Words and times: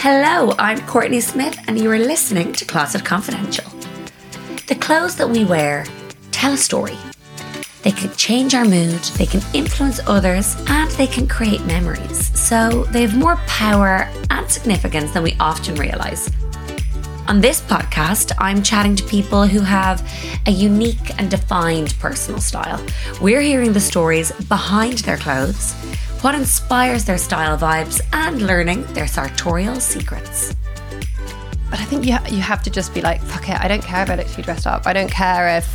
Hello, 0.00 0.54
I'm 0.58 0.80
Courtney 0.88 1.20
Smith, 1.20 1.56
and 1.68 1.78
you 1.78 1.88
are 1.92 1.98
listening 1.98 2.52
to 2.54 2.64
Closet 2.64 3.04
Confidential. 3.04 3.70
The 4.66 4.74
clothes 4.74 5.14
that 5.16 5.30
we 5.30 5.44
wear 5.44 5.86
tell 6.32 6.54
a 6.54 6.56
story. 6.56 6.98
They 7.82 7.92
can 7.92 8.10
change 8.16 8.56
our 8.56 8.64
mood, 8.64 9.00
they 9.18 9.26
can 9.26 9.40
influence 9.52 10.00
others, 10.08 10.56
and 10.66 10.90
they 10.92 11.06
can 11.06 11.28
create 11.28 11.64
memories. 11.64 12.36
So 12.36 12.84
they 12.86 13.02
have 13.02 13.16
more 13.16 13.36
power 13.46 14.10
and 14.30 14.50
significance 14.50 15.12
than 15.12 15.22
we 15.22 15.36
often 15.38 15.76
realise. 15.76 16.28
On 17.26 17.40
this 17.40 17.60
podcast, 17.62 18.32
I'm 18.38 18.62
chatting 18.62 18.96
to 18.96 19.04
people 19.04 19.46
who 19.46 19.60
have 19.60 20.02
a 20.46 20.50
unique 20.50 21.18
and 21.18 21.30
defined 21.30 21.94
personal 21.98 22.40
style. 22.40 22.84
We're 23.20 23.40
hearing 23.40 23.72
the 23.72 23.80
stories 23.80 24.30
behind 24.32 24.98
their 24.98 25.16
clothes 25.16 25.74
what 26.24 26.34
inspires 26.34 27.04
their 27.04 27.18
style 27.18 27.58
vibes, 27.58 28.00
and 28.14 28.40
learning 28.40 28.82
their 28.94 29.06
sartorial 29.06 29.78
secrets. 29.78 30.56
But 31.68 31.80
I 31.80 31.84
think 31.84 32.06
you, 32.06 32.14
ha- 32.14 32.26
you 32.30 32.38
have 32.38 32.62
to 32.62 32.70
just 32.70 32.94
be 32.94 33.02
like, 33.02 33.20
fuck 33.20 33.46
it, 33.46 33.60
I 33.60 33.68
don't 33.68 33.82
care 33.82 34.10
if 34.10 34.38
I 34.38 34.40
dressed 34.40 34.66
up. 34.66 34.86
I 34.86 34.94
don't 34.94 35.10
care 35.10 35.58
if 35.58 35.68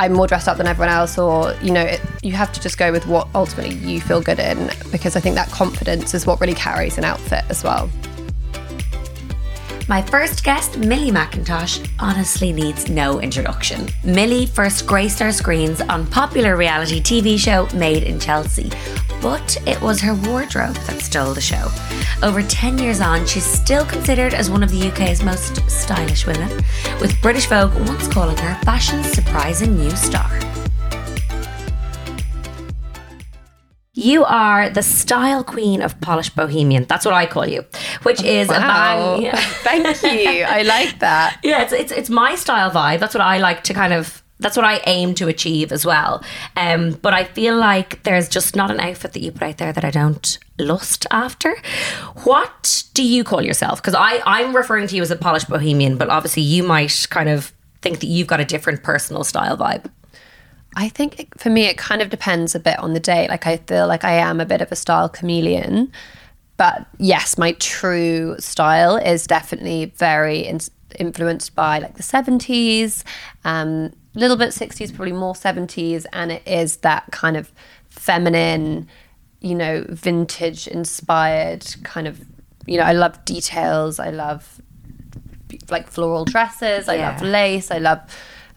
I'm 0.00 0.14
more 0.14 0.26
dressed 0.26 0.48
up 0.48 0.56
than 0.56 0.66
everyone 0.66 0.92
else, 0.92 1.16
or, 1.16 1.54
you 1.62 1.70
know, 1.70 1.82
it, 1.82 2.00
you 2.24 2.32
have 2.32 2.52
to 2.54 2.60
just 2.60 2.76
go 2.76 2.90
with 2.90 3.06
what 3.06 3.28
ultimately 3.36 3.76
you 3.76 4.00
feel 4.00 4.20
good 4.20 4.40
in, 4.40 4.68
because 4.90 5.14
I 5.14 5.20
think 5.20 5.36
that 5.36 5.48
confidence 5.50 6.12
is 6.12 6.26
what 6.26 6.40
really 6.40 6.54
carries 6.54 6.98
an 6.98 7.04
outfit 7.04 7.44
as 7.48 7.62
well. 7.62 7.88
My 9.88 10.02
first 10.02 10.44
guest, 10.44 10.76
Millie 10.76 11.10
Mackintosh, 11.10 11.88
honestly 11.98 12.52
needs 12.52 12.90
no 12.90 13.22
introduction. 13.22 13.88
Millie 14.04 14.44
first 14.44 14.86
graced 14.86 15.22
our 15.22 15.32
screens 15.32 15.80
on 15.80 16.06
popular 16.06 16.58
reality 16.58 17.00
TV 17.00 17.38
show 17.38 17.66
Made 17.74 18.02
in 18.02 18.20
Chelsea, 18.20 18.70
but 19.22 19.56
it 19.66 19.80
was 19.80 19.98
her 20.02 20.14
wardrobe 20.14 20.74
that 20.74 21.00
stole 21.00 21.32
the 21.32 21.40
show. 21.40 21.68
Over 22.22 22.42
10 22.42 22.76
years 22.76 23.00
on, 23.00 23.24
she's 23.24 23.46
still 23.46 23.86
considered 23.86 24.34
as 24.34 24.50
one 24.50 24.62
of 24.62 24.70
the 24.70 24.88
UK's 24.90 25.22
most 25.22 25.66
stylish 25.70 26.26
women, 26.26 26.54
with 27.00 27.18
British 27.22 27.46
Vogue 27.46 27.74
once 27.88 28.08
calling 28.08 28.36
her 28.36 28.60
fashion's 28.64 29.10
surprising 29.10 29.74
new 29.74 29.92
star. 29.92 30.28
You 34.08 34.24
are 34.24 34.70
the 34.70 34.82
style 34.82 35.44
queen 35.44 35.82
of 35.82 36.00
polished 36.00 36.34
bohemian. 36.34 36.84
That's 36.84 37.04
what 37.04 37.14
I 37.14 37.26
call 37.26 37.46
you, 37.46 37.64
which 38.04 38.22
is 38.22 38.48
Wow. 38.48 39.16
a 39.16 39.20
bang. 39.20 39.32
Thank 39.68 40.02
you. 40.02 40.44
I 40.44 40.62
like 40.62 40.98
that. 41.00 41.38
Yeah, 41.48 41.62
it's, 41.62 41.72
it's 41.72 41.92
it's 41.92 42.10
my 42.10 42.34
style 42.36 42.70
vibe. 42.70 43.00
That's 43.00 43.14
what 43.14 43.20
I 43.34 43.38
like 43.38 43.64
to 43.64 43.74
kind 43.74 43.92
of. 43.92 44.22
That's 44.40 44.56
what 44.56 44.64
I 44.64 44.80
aim 44.86 45.14
to 45.16 45.26
achieve 45.28 45.72
as 45.72 45.84
well. 45.84 46.22
Um, 46.56 46.92
but 47.02 47.12
I 47.12 47.24
feel 47.24 47.56
like 47.56 48.00
there's 48.04 48.28
just 48.28 48.54
not 48.54 48.70
an 48.70 48.78
outfit 48.80 49.12
that 49.14 49.20
you 49.20 49.32
put 49.32 49.42
out 49.42 49.56
there 49.58 49.72
that 49.72 49.84
I 49.84 49.90
don't 49.90 50.38
lust 50.58 51.06
after. 51.10 51.56
What 52.24 52.84
do 52.94 53.02
you 53.02 53.24
call 53.24 53.42
yourself? 53.42 53.82
Because 53.82 53.94
I 53.94 54.22
I'm 54.24 54.54
referring 54.54 54.86
to 54.88 54.96
you 54.96 55.02
as 55.02 55.10
a 55.10 55.16
polished 55.16 55.48
bohemian, 55.48 55.96
but 55.98 56.08
obviously 56.08 56.44
you 56.44 56.62
might 56.62 57.06
kind 57.10 57.28
of 57.28 57.52
think 57.82 57.98
that 58.00 58.06
you've 58.06 58.28
got 58.28 58.40
a 58.40 58.44
different 58.44 58.82
personal 58.82 59.24
style 59.24 59.56
vibe. 59.56 59.90
I 60.76 60.88
think 60.88 61.20
it, 61.20 61.40
for 61.40 61.50
me, 61.50 61.64
it 61.64 61.76
kind 61.78 62.02
of 62.02 62.10
depends 62.10 62.54
a 62.54 62.60
bit 62.60 62.78
on 62.78 62.92
the 62.92 63.00
day. 63.00 63.26
Like, 63.28 63.46
I 63.46 63.56
feel 63.56 63.86
like 63.86 64.04
I 64.04 64.12
am 64.12 64.40
a 64.40 64.46
bit 64.46 64.60
of 64.60 64.70
a 64.70 64.76
style 64.76 65.08
chameleon. 65.08 65.92
But 66.56 66.86
yes, 66.98 67.38
my 67.38 67.52
true 67.52 68.36
style 68.38 68.96
is 68.96 69.26
definitely 69.26 69.92
very 69.96 70.40
in- 70.40 70.60
influenced 70.98 71.54
by 71.54 71.78
like 71.78 71.96
the 71.96 72.02
70s, 72.02 73.04
um, 73.44 73.92
a 74.14 74.18
little 74.18 74.36
bit 74.36 74.50
60s, 74.50 74.94
probably 74.94 75.12
more 75.12 75.34
70s. 75.34 76.04
And 76.12 76.32
it 76.32 76.42
is 76.46 76.78
that 76.78 77.04
kind 77.12 77.36
of 77.36 77.52
feminine, 77.88 78.88
you 79.40 79.54
know, 79.54 79.84
vintage 79.88 80.66
inspired 80.66 81.64
kind 81.84 82.08
of, 82.08 82.20
you 82.66 82.76
know, 82.76 82.84
I 82.84 82.92
love 82.92 83.24
details. 83.24 84.00
I 84.00 84.10
love 84.10 84.60
like 85.70 85.88
floral 85.88 86.24
dresses. 86.24 86.88
I 86.88 86.96
love 86.96 87.22
lace. 87.22 87.70
I 87.70 87.78
love 87.78 88.00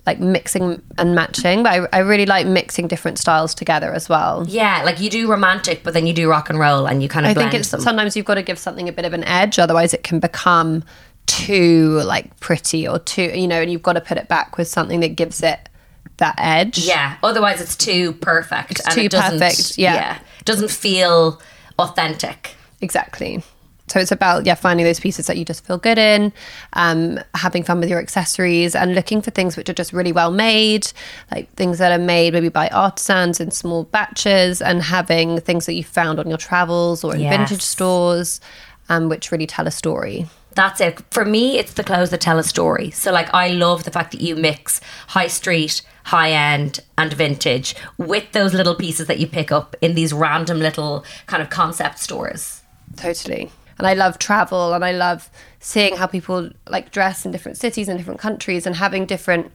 like 0.06 0.20
mixing 0.20 0.82
and 0.98 1.16
matching. 1.16 1.64
But 1.64 1.72
I, 1.94 1.98
I 1.98 2.00
really 2.00 2.26
like 2.26 2.48
mixing 2.48 2.88
different 2.88 3.18
styles 3.18 3.54
together 3.54 3.94
as 3.94 4.10
well. 4.10 4.46
Yeah, 4.48 4.84
like 4.84 5.00
you 5.00 5.10
do 5.10 5.30
romantic, 5.30 5.84
but 5.84 5.94
then 5.94 6.08
you 6.08 6.14
do 6.14 6.30
rock 6.30 6.50
and 6.50 6.60
roll, 6.60 6.88
and 6.88 7.02
you 7.04 7.10
kind 7.10 7.26
of 7.26 7.32
I 7.32 7.34
think 7.34 7.54
it's 7.54 7.70
them. 7.70 7.82
sometimes 7.82 8.16
you've 8.16 8.26
got 8.26 8.36
to 8.36 8.44
give 8.44 8.58
something 8.58 8.90
a 8.90 8.92
bit 8.92 9.06
of 9.06 9.14
an 9.14 9.24
edge, 9.24 9.60
otherwise 9.60 9.94
it 9.94 10.04
can 10.04 10.20
become 10.20 10.84
too 11.28 12.02
like 12.04 12.38
pretty 12.40 12.88
or 12.88 13.00
too 13.00 13.32
you 13.36 13.48
know, 13.48 13.62
and 13.62 13.72
you've 13.72 13.84
got 13.84 13.94
to 13.94 14.02
put 14.02 14.18
it 14.18 14.28
back 14.28 14.58
with 14.58 14.68
something 14.68 15.00
that 15.02 15.16
gives 15.16 15.44
it 15.44 15.70
that 16.18 16.36
edge. 16.38 16.80
Yeah. 16.80 17.18
Otherwise, 17.22 17.62
it's 17.62 17.76
too 17.76 18.14
perfect. 18.14 18.72
It's 18.72 18.96
too 18.96 19.10
perfect, 19.10 19.78
yeah. 19.78 20.20
It 20.40 20.46
doesn't 20.46 20.72
feel 20.72 21.42
authentic. 21.78 22.56
Exactly. 22.80 23.44
So 23.92 24.00
it's 24.00 24.12
about 24.12 24.46
yeah 24.46 24.56
finding 24.56 24.86
those 24.86 25.02
pieces 25.02 25.28
that 25.28 25.38
you 25.38 25.44
just 25.44 25.66
feel 25.66 25.78
good 25.78 25.98
in, 25.98 26.32
um, 26.74 27.20
having 27.36 27.62
fun 27.64 27.82
with 27.82 27.90
your 27.90 28.00
accessories, 28.00 28.74
and 28.74 28.96
looking 28.96 29.22
for 29.22 29.32
things 29.32 29.58
which 29.58 29.68
are 29.70 29.74
just 29.74 29.92
really 29.92 30.14
well 30.14 30.32
made, 30.32 30.92
like 31.32 31.52
things 31.56 31.78
that 31.80 31.92
are 31.92 32.02
made 32.04 32.32
maybe 32.34 32.48
by 32.50 32.70
artisans 32.70 33.42
in 33.42 33.52
small 33.52 33.84
batches, 33.84 34.62
and 34.62 34.82
having 34.82 35.42
things 35.42 35.66
that 35.66 35.74
you 35.74 35.84
found 35.84 36.20
on 36.20 36.30
your 36.30 36.38
travels 36.38 37.04
or 37.04 37.14
in 37.16 37.22
Yes. 37.22 37.36
vintage 37.38 37.62
stores, 37.62 38.40
um, 38.88 39.10
which 39.10 39.32
really 39.32 39.46
tell 39.48 39.68
a 39.68 39.72
story. 39.72 40.26
That's 40.56 40.82
it. 40.82 41.02
For 41.12 41.24
me, 41.26 41.58
it's 41.60 41.74
the 41.74 41.84
clothes 41.84 42.10
that 42.12 42.22
tell 42.22 42.38
a 42.40 42.44
story. 42.44 42.92
So, 42.92 43.12
like, 43.12 43.34
I 43.34 43.48
love 43.50 43.84
the 43.84 43.92
fact 43.92 44.12
that 44.12 44.22
you 44.22 44.36
mix 44.36 44.82
high 45.08 45.28
street, 45.28 45.82
high 46.06 46.32
end, 46.32 46.80
and 46.98 47.12
vintage 47.14 47.76
with 47.98 48.32
those 48.34 48.54
little 48.54 48.76
pieces 48.76 49.08
that 49.08 49.20
you 49.20 49.28
pick 49.28 49.52
up 49.52 49.76
in 49.82 49.96
these 49.96 50.12
random 50.14 50.60
little 50.60 51.06
kind 51.28 51.42
of 51.42 51.50
concept 51.50 52.00
stores. 52.00 52.62
Totally. 52.98 53.52
And 53.78 53.88
I 53.88 53.94
love 53.94 54.20
travel 54.20 54.74
and 54.74 54.84
I 54.86 54.92
love 54.92 55.30
seeing 55.60 55.96
how 55.96 56.08
people 56.08 56.50
like 56.68 56.92
dress 56.92 57.26
in 57.26 57.32
different 57.32 57.58
cities 57.58 57.88
and 57.88 57.98
different 57.98 58.20
countries 58.20 58.66
and 58.66 58.76
having 58.76 59.06
different 59.06 59.52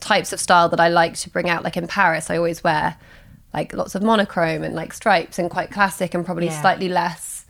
types 0.00 0.32
of 0.32 0.40
style 0.40 0.68
that 0.68 0.80
I 0.80 0.88
like 0.88 1.14
to 1.16 1.30
bring 1.30 1.48
out. 1.48 1.64
Like 1.64 1.76
in 1.76 1.86
Paris, 1.86 2.30
I 2.30 2.36
always 2.36 2.62
wear 2.62 2.96
like 3.54 3.72
lots 3.72 3.94
of 3.94 4.02
monochrome 4.02 4.62
and 4.62 4.74
like 4.74 4.92
stripes 4.92 5.38
and 5.38 5.50
quite 5.50 5.70
classic 5.70 6.14
and 6.14 6.24
probably 6.24 6.46
Yeah. 6.46 6.60
slightly 6.60 6.88
less 6.88 7.44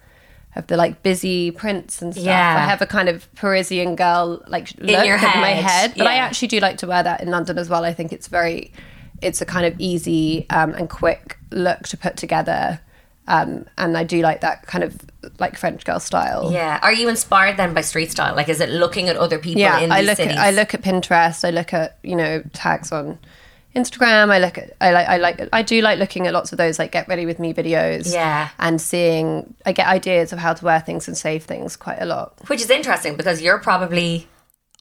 of 0.54 0.66
the 0.68 0.76
like 0.76 1.02
busy 1.02 1.50
prints 1.50 2.00
and 2.00 2.14
stuff. 2.14 2.24
Yeah. 2.24 2.56
I 2.56 2.60
have 2.70 2.80
a 2.80 2.86
kind 2.86 3.08
of 3.10 3.32
Parisian 3.34 3.94
girl 3.96 4.42
like 4.46 4.70
look 4.78 5.04
your 5.04 5.16
in 5.16 5.22
my 5.22 5.50
head, 5.50 5.90
head, 5.90 5.94
but 5.98 6.06
I 6.06 6.14
actually 6.14 6.48
do 6.48 6.60
like 6.60 6.78
to 6.78 6.86
wear 6.86 7.02
that 7.02 7.20
in 7.20 7.28
London 7.30 7.58
as 7.58 7.68
well. 7.68 7.84
I 7.84 7.92
think 7.92 8.12
it's 8.12 8.28
very, 8.28 8.72
it's 9.20 9.42
a 9.42 9.46
kind 9.46 9.66
of 9.66 9.74
easy 9.78 10.46
um, 10.50 10.72
and 10.72 10.88
quick 10.88 11.38
look 11.50 11.82
to 11.88 11.96
put 11.96 12.16
together. 12.16 12.80
Um, 13.28 13.66
and 13.76 13.98
I 13.98 14.04
do 14.04 14.22
like 14.22 14.40
that 14.42 14.66
kind 14.66 14.84
of 14.84 14.96
like 15.38 15.56
French 15.56 15.84
girl 15.84 16.00
style. 16.00 16.50
Yeah. 16.52 16.78
Are 16.82 16.92
you 16.92 17.08
inspired 17.08 17.56
then 17.56 17.74
by 17.74 17.80
street 17.82 18.10
style? 18.10 18.34
Like, 18.34 18.48
is 18.48 18.60
it 18.60 18.68
looking 18.70 19.08
at 19.08 19.16
other 19.16 19.38
people 19.38 19.60
yeah 19.60 19.80
in 19.80 19.92
i 19.92 20.00
look 20.00 20.16
cities? 20.16 20.36
at 20.36 20.38
i 20.38 20.50
look 20.50 20.74
at 20.74 20.82
pinterest 20.82 21.44
i 21.44 21.50
look 21.50 21.72
at 21.72 21.98
you 22.02 22.16
know 22.16 22.42
tags 22.52 22.92
on 22.92 23.18
instagram 23.74 24.30
i 24.30 24.38
look 24.38 24.56
at 24.58 24.72
i 24.80 24.90
like 24.90 25.06
i 25.08 25.16
like 25.18 25.48
i 25.52 25.62
do 25.62 25.82
like 25.82 25.98
looking 25.98 26.26
at 26.26 26.32
lots 26.32 26.50
of 26.52 26.58
those 26.58 26.78
like 26.78 26.92
get 26.92 27.06
ready 27.08 27.26
with 27.26 27.38
me 27.38 27.52
videos 27.52 28.12
Yeah. 28.12 28.48
and 28.58 28.80
seeing 28.80 29.54
i 29.66 29.72
get 29.72 29.86
ideas 29.86 30.32
of 30.32 30.38
how 30.38 30.54
to 30.54 30.64
wear 30.64 30.80
things 30.80 31.06
and 31.08 31.16
save 31.16 31.44
things 31.44 31.76
quite 31.76 32.00
a 32.00 32.06
lot 32.06 32.34
Which 32.48 32.62
is 32.62 32.70
interesting 32.70 33.16
because 33.16 33.42
you're 33.42 33.58
probably 33.58 34.26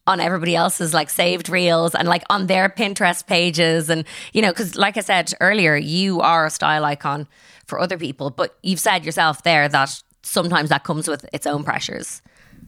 on 0.07 0.19
everybody 0.19 0.55
else's 0.55 0.93
like 0.93 1.09
saved 1.09 1.49
reels 1.49 1.95
and 1.95 2.07
like 2.07 2.23
on 2.29 2.45
their 2.45 2.69
Pinterest 2.69 3.25
pages. 3.25 3.89
And, 3.89 4.05
you 4.33 4.43
know, 4.43 4.51
because 4.51 4.75
like 4.75 4.97
I 4.97 4.99
said 4.99 5.33
earlier, 5.41 5.75
you 5.75 6.21
are 6.21 6.45
a 6.45 6.51
style 6.51 6.85
icon 6.85 7.27
for 7.65 7.79
other 7.79 7.97
people, 7.97 8.29
but 8.29 8.55
you've 8.61 8.79
said 8.79 9.03
yourself 9.03 9.41
there 9.41 9.67
that 9.67 10.03
sometimes 10.25 10.69
that 10.69 10.83
comes 10.83 11.07
with 11.07 11.25
its 11.31 11.45
own 11.47 11.63
pressures. 11.63 12.21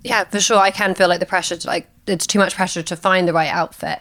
yeah 0.04 0.24
for 0.26 0.40
sure. 0.40 0.58
I 0.60 0.72
can 0.72 0.94
feel 0.96 1.08
like 1.10 1.20
the 1.20 1.26
pressure 1.26 1.58
to 1.58 1.68
like 1.68 1.90
it's 2.06 2.28
too 2.28 2.40
much 2.40 2.56
pressure 2.56 2.84
to 2.84 2.96
find 2.96 3.28
the 3.28 3.34
right 3.34 3.52
outfit. 3.52 4.00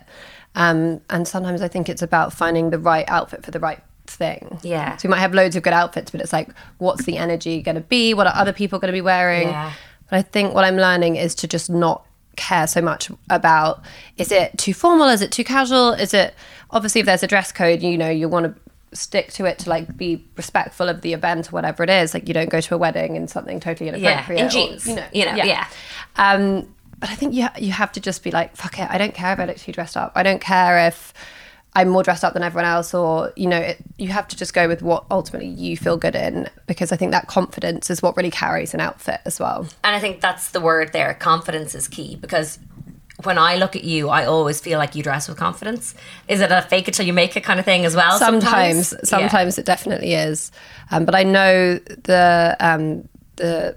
Um 0.54 1.00
and 1.10 1.26
sometimes 1.26 1.60
i 1.62 1.68
think 1.68 1.88
it's 1.88 2.02
about 2.02 2.32
finding 2.32 2.70
the 2.70 2.78
right 2.78 3.06
outfit 3.08 3.44
for 3.44 3.50
the 3.50 3.60
right 3.60 3.80
thing. 4.06 4.58
Yeah. 4.62 4.96
so 4.96 5.08
you 5.08 5.10
might 5.10 5.20
have 5.20 5.34
loads 5.34 5.56
of 5.56 5.62
good 5.62 5.72
outfits 5.72 6.10
but 6.12 6.20
it's 6.20 6.32
like 6.32 6.48
what's 6.78 7.04
the 7.04 7.16
energy 7.18 7.60
going 7.62 7.74
to 7.74 7.80
be? 7.96 8.14
What 8.14 8.26
are 8.28 8.34
other 8.36 8.52
people 8.52 8.78
going 8.78 8.92
to 8.92 8.98
be 9.02 9.06
wearing? 9.14 9.48
Yeah. 9.48 9.72
but 10.08 10.16
i 10.18 10.22
think 10.22 10.54
what 10.54 10.64
i'm 10.64 10.76
learning 10.76 11.16
is 11.16 11.34
to 11.36 11.48
just 11.48 11.68
not 11.70 12.06
care 12.36 12.66
so 12.66 12.80
much 12.82 13.10
about 13.30 13.82
is 14.18 14.30
it 14.30 14.56
too 14.58 14.74
formal? 14.74 15.08
Is 15.08 15.22
it 15.22 15.32
too 15.32 15.42
casual? 15.42 15.92
Is 15.94 16.12
it 16.12 16.34
obviously 16.70 17.00
if 17.00 17.06
there's 17.06 17.22
a 17.22 17.26
dress 17.26 17.50
code 17.50 17.80
you 17.82 17.96
know 17.96 18.10
you 18.10 18.28
want 18.28 18.44
to 18.46 18.52
stick 18.96 19.32
to 19.32 19.44
it 19.44 19.58
to 19.60 19.70
like 19.70 19.96
be 19.96 20.24
respectful 20.36 20.88
of 20.88 21.02
the 21.02 21.12
event 21.12 21.48
or 21.48 21.50
whatever 21.50 21.82
it 21.82 21.90
is 21.90 22.14
like 22.14 22.26
you 22.26 22.34
don't 22.34 22.50
go 22.50 22.60
to 22.60 22.74
a 22.74 22.78
wedding 22.78 23.16
in 23.16 23.28
something 23.28 23.60
totally 23.60 23.88
inappropriate 23.88 24.38
Yeah, 24.38 24.44
in 24.44 24.46
or, 24.46 24.50
jeans, 24.50 24.86
you 24.86 24.96
know 24.96 25.06
you 25.12 25.24
know, 25.26 25.34
yeah. 25.34 25.68
um, 26.16 26.68
but 26.98 27.10
I 27.10 27.14
think 27.14 27.34
you 27.34 27.46
you 27.58 27.72
have 27.72 27.92
to 27.92 28.00
just 28.00 28.22
be 28.24 28.30
like, 28.30 28.56
fuck 28.56 28.78
it. 28.78 28.88
I 28.90 28.98
don't 28.98 29.14
care 29.14 29.32
if 29.34 29.38
I 29.38 29.44
look 29.44 29.58
too 29.58 29.72
dressed 29.72 29.96
up. 29.96 30.12
I 30.14 30.22
don't 30.22 30.40
care 30.40 30.86
if 30.86 31.12
I'm 31.74 31.90
more 31.90 32.02
dressed 32.02 32.24
up 32.24 32.32
than 32.32 32.42
everyone 32.42 32.64
else, 32.64 32.94
or 32.94 33.34
you 33.36 33.46
know, 33.46 33.58
it, 33.58 33.76
you 33.98 34.08
have 34.08 34.26
to 34.28 34.36
just 34.36 34.54
go 34.54 34.66
with 34.66 34.80
what 34.80 35.04
ultimately 35.10 35.48
you 35.48 35.76
feel 35.76 35.98
good 35.98 36.16
in, 36.16 36.48
because 36.66 36.92
I 36.92 36.96
think 36.96 37.12
that 37.12 37.26
confidence 37.26 37.90
is 37.90 38.00
what 38.00 38.16
really 38.16 38.30
carries 38.30 38.72
an 38.72 38.80
outfit 38.80 39.20
as 39.26 39.38
well. 39.38 39.68
And 39.84 39.94
I 39.94 40.00
think 40.00 40.22
that's 40.22 40.50
the 40.52 40.60
word 40.60 40.94
there. 40.94 41.12
Confidence 41.12 41.74
is 41.74 41.86
key 41.86 42.16
because 42.16 42.58
when 43.24 43.38
I 43.38 43.56
look 43.56 43.74
at 43.76 43.84
you, 43.84 44.08
I 44.10 44.26
always 44.26 44.60
feel 44.60 44.78
like 44.78 44.94
you 44.94 45.02
dress 45.02 45.26
with 45.28 45.38
confidence. 45.38 45.94
Is 46.28 46.40
it 46.40 46.52
a 46.52 46.60
fake 46.62 46.86
it 46.88 46.94
till 46.94 47.06
you 47.06 47.12
make 47.14 47.36
it 47.36 47.42
kind 47.44 47.58
of 47.58 47.64
thing 47.64 47.84
as 47.86 47.96
well? 47.96 48.18
sometimes 48.18 48.88
Sometimes, 48.88 49.08
sometimes, 49.08 49.58
it 49.58 49.64
definitely 49.64 50.12
is 50.14 50.52
um, 50.90 51.04
but 51.04 51.14
i 51.14 51.22
know 51.22 51.76
the 51.78 52.56
um, 52.60 53.08
the 53.36 53.76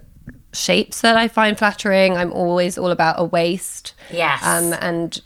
shapes 0.52 1.00
that 1.00 1.16
i 1.16 1.26
find 1.28 1.56
flattering 1.58 2.16
i'm 2.16 2.32
always 2.32 2.76
all 2.76 2.90
about 2.90 3.14
a 3.18 3.24
waist 3.24 3.94
Yes. 4.10 4.42
um, 4.44 4.72
and 4.80 5.20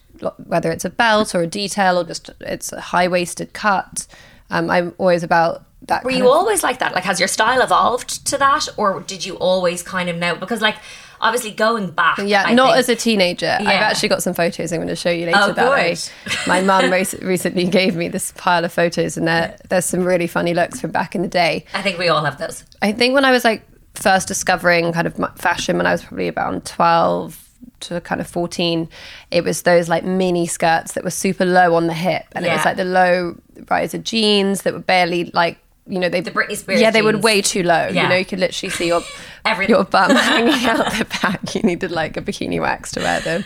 whether 0.47 0.71
it's 0.71 0.85
a 0.85 0.91
belt 0.91 1.35
or 1.35 1.43
a 1.43 1.47
detail 1.47 1.99
or 1.99 2.05
just 2.05 2.31
it's 2.41 2.73
a 2.73 2.81
high-waisted 2.81 3.53
cut 3.53 4.07
um, 4.51 4.71
i'm 4.71 4.95
always 4.99 5.23
about 5.23 5.65
that 5.87 6.03
Were 6.05 6.11
you 6.11 6.25
of- 6.25 6.31
always 6.31 6.63
like 6.63 6.79
that? 6.79 6.95
Like, 6.95 7.05
has 7.05 7.19
your 7.21 7.29
style 7.29 7.61
evolved 7.61 8.25
to 8.29 8.39
that, 8.39 8.69
or 8.79 9.01
did 9.01 9.27
you 9.27 9.35
always 9.37 9.83
kind 9.83 10.09
of 10.09 10.17
know? 10.17 10.35
Because, 10.35 10.63
like, 10.63 10.77
obviously, 11.25 11.51
going 11.51 11.91
back, 11.91 12.19
Yeah, 12.23 12.45
I 12.47 12.55
not 12.55 12.69
think- 12.75 12.79
as 12.79 12.89
a 12.91 12.95
teenager. 12.97 13.57
I've 13.59 13.67
actually 13.67 14.11
got 14.11 14.23
some 14.23 14.35
photos 14.35 14.73
I'm 14.73 14.79
going 14.79 14.89
to 14.89 14.95
show 14.97 15.11
you 15.11 15.27
later 15.27 15.39
Oh, 15.41 15.53
that. 15.53 16.13
My 16.47 16.61
mum 16.61 16.91
rec- 16.93 17.21
recently 17.23 17.65
gave 17.65 17.97
me 17.97 18.07
this 18.09 18.33
pile 18.37 18.65
of 18.65 18.73
photos, 18.73 19.17
and 19.17 19.27
there, 19.27 19.57
there's 19.71 19.85
some 19.87 20.05
really 20.05 20.27
funny 20.29 20.55
looks 20.55 20.81
from 20.81 20.93
back 20.93 21.15
in 21.17 21.23
the 21.23 21.29
day. 21.29 21.65
I 21.75 21.83
think 21.83 21.99
we 21.99 22.09
all 22.09 22.25
have 22.25 22.39
those. 22.39 22.65
I 22.83 22.93
think 22.93 23.15
when 23.15 23.25
I 23.25 23.31
was 23.33 23.43
like 23.45 23.63
first 23.95 24.29
discovering 24.29 24.93
kind 24.93 25.07
of 25.07 25.17
fashion, 25.39 25.77
when 25.77 25.87
I 25.87 25.93
was 25.93 26.03
probably 26.05 26.29
about 26.29 26.65
12 26.65 27.41
to 27.81 28.01
kind 28.03 28.21
of 28.21 28.27
14, 28.27 28.89
it 29.31 29.45
was 29.45 29.63
those 29.63 29.89
like 29.89 30.05
mini 30.05 30.47
skirts 30.47 30.93
that 30.93 31.05
were 31.05 31.11
super 31.11 31.45
low 31.45 31.75
on 31.75 31.87
the 31.87 31.95
hip. 31.95 32.25
And 32.33 32.45
it 32.47 32.51
was 32.51 32.65
like 32.65 32.77
the 32.77 32.85
low 32.85 33.37
riser 33.71 33.99
jeans 33.99 34.63
that 34.63 34.73
were 34.73 34.79
barely 34.81 35.25
like, 35.35 35.59
you 35.87 35.99
know, 35.99 36.09
they 36.09 36.21
The 36.21 36.31
Britney 36.31 36.57
Spears 36.57 36.81
Yeah, 36.81 36.91
they 36.91 37.03
were 37.03 37.17
way 37.19 37.43
too 37.43 37.63
low. 37.63 37.89
Yeah. 37.89 38.05
You 38.05 38.09
know, 38.09 38.17
you 38.17 38.25
could 38.25 38.41
literally 38.41 38.71
see 38.71 38.87
your 38.87 39.03
your 39.69 39.85
bum 39.85 40.11
hanging 40.17 40.67
out 40.69 40.93
the 40.93 41.07
back. 41.23 41.55
You 41.55 41.63
needed 41.63 41.91
like 41.91 42.17
a 42.17 42.23
bikini 42.23 42.61
wax 42.61 42.93
to 42.93 43.01
wear 43.01 43.21
them, 43.21 43.45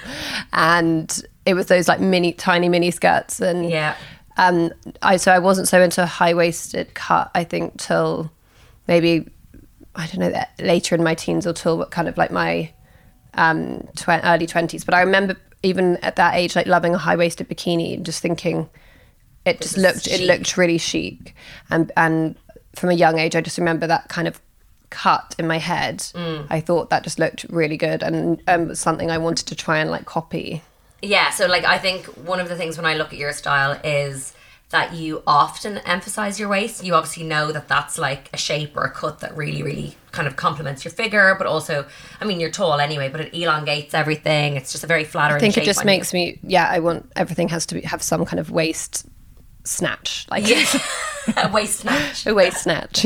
and 0.52 1.20
it 1.46 1.54
was 1.54 1.66
those 1.66 1.88
like 1.88 2.00
mini, 2.00 2.32
tiny 2.32 2.68
mini 2.68 2.90
skirts. 2.90 3.40
And 3.40 3.68
Yeah. 3.68 3.96
um, 4.36 4.70
I 5.02 5.16
so 5.16 5.32
I 5.32 5.38
wasn't 5.40 5.68
so 5.68 5.80
into 5.82 6.06
high 6.06 6.34
waisted 6.34 6.94
cut. 6.94 7.30
I 7.34 7.44
think 7.44 7.78
till 7.80 8.30
maybe 8.86 9.28
I 9.96 10.06
don't 10.06 10.20
know 10.20 10.30
that 10.30 10.52
later 10.60 10.94
in 10.94 11.02
my 11.02 11.14
teens 11.14 11.46
or 11.46 11.52
till 11.52 11.76
what 11.76 11.90
kind 11.90 12.06
of 12.08 12.16
like 12.16 12.30
my 12.30 12.72
um, 13.34 13.86
tw- 13.96 14.08
early 14.24 14.46
twenties. 14.46 14.84
But 14.84 14.94
I 14.94 15.00
remember 15.00 15.36
even 15.64 15.96
at 15.98 16.14
that 16.16 16.36
age, 16.36 16.54
like 16.54 16.66
loving 16.68 16.94
a 16.94 16.98
high 16.98 17.16
waisted 17.16 17.48
bikini 17.48 17.94
and 17.94 18.06
just 18.06 18.20
thinking 18.22 18.68
it 19.48 19.60
just 19.60 19.76
looked 19.76 20.06
it 20.06 20.20
looked 20.20 20.56
really 20.56 20.78
chic. 20.78 21.34
And 21.70 21.90
and 21.96 22.36
from 22.74 22.90
a 22.90 22.94
young 22.94 23.18
age, 23.18 23.34
I 23.34 23.40
just 23.40 23.58
remember 23.58 23.86
that 23.86 24.08
kind 24.08 24.28
of 24.28 24.40
cut 24.90 25.34
in 25.38 25.46
my 25.46 25.58
head. 25.58 25.98
Mm. 25.98 26.46
I 26.50 26.60
thought 26.60 26.90
that 26.90 27.04
just 27.04 27.18
looked 27.18 27.44
really 27.50 27.76
good 27.76 28.02
and 28.02 28.42
um, 28.48 28.74
something 28.74 29.10
I 29.10 29.18
wanted 29.18 29.46
to 29.46 29.56
try 29.56 29.78
and 29.78 29.90
like 29.90 30.06
copy. 30.06 30.62
Yeah, 31.02 31.30
so 31.30 31.46
like 31.46 31.64
I 31.64 31.78
think 31.78 32.06
one 32.06 32.40
of 32.40 32.48
the 32.48 32.56
things 32.56 32.76
when 32.76 32.86
I 32.86 32.94
look 32.94 33.12
at 33.12 33.18
your 33.18 33.32
style 33.32 33.78
is 33.84 34.34
that 34.70 34.92
you 34.92 35.22
often 35.26 35.78
emphasize 35.78 36.38
your 36.38 36.48
waist. 36.48 36.84
You 36.84 36.94
obviously 36.94 37.24
know 37.24 37.52
that 37.52 37.68
that's 37.68 37.98
like 37.98 38.28
a 38.34 38.36
shape 38.36 38.76
or 38.76 38.84
a 38.84 38.90
cut 38.90 39.20
that 39.20 39.34
really, 39.36 39.62
really 39.62 39.96
kind 40.12 40.28
of 40.28 40.36
complements 40.36 40.84
your 40.84 40.92
figure, 40.92 41.34
but 41.38 41.46
also, 41.46 41.86
I 42.20 42.24
mean, 42.26 42.38
you're 42.38 42.50
tall 42.50 42.78
anyway, 42.78 43.08
but 43.08 43.20
it 43.22 43.34
elongates 43.34 43.94
everything. 43.94 44.56
It's 44.56 44.72
just 44.72 44.84
a 44.84 44.86
very 44.86 45.04
flattering. 45.04 45.38
I 45.38 45.40
think 45.40 45.56
it 45.56 45.64
just 45.64 45.84
makes 45.84 46.12
me 46.12 46.38
yeah. 46.42 46.68
I 46.68 46.80
want 46.80 47.10
everything 47.16 47.48
has 47.48 47.64
to 47.66 47.76
be, 47.76 47.80
have 47.82 48.02
some 48.02 48.24
kind 48.24 48.40
of 48.40 48.50
waist 48.50 49.06
snatch, 49.64 50.26
like 50.30 50.48
you. 50.48 50.64
a 51.36 51.50
waist 51.52 51.80
snatch. 51.80 52.26
a 52.26 52.34
waist 52.34 52.62
snatch. 52.62 53.04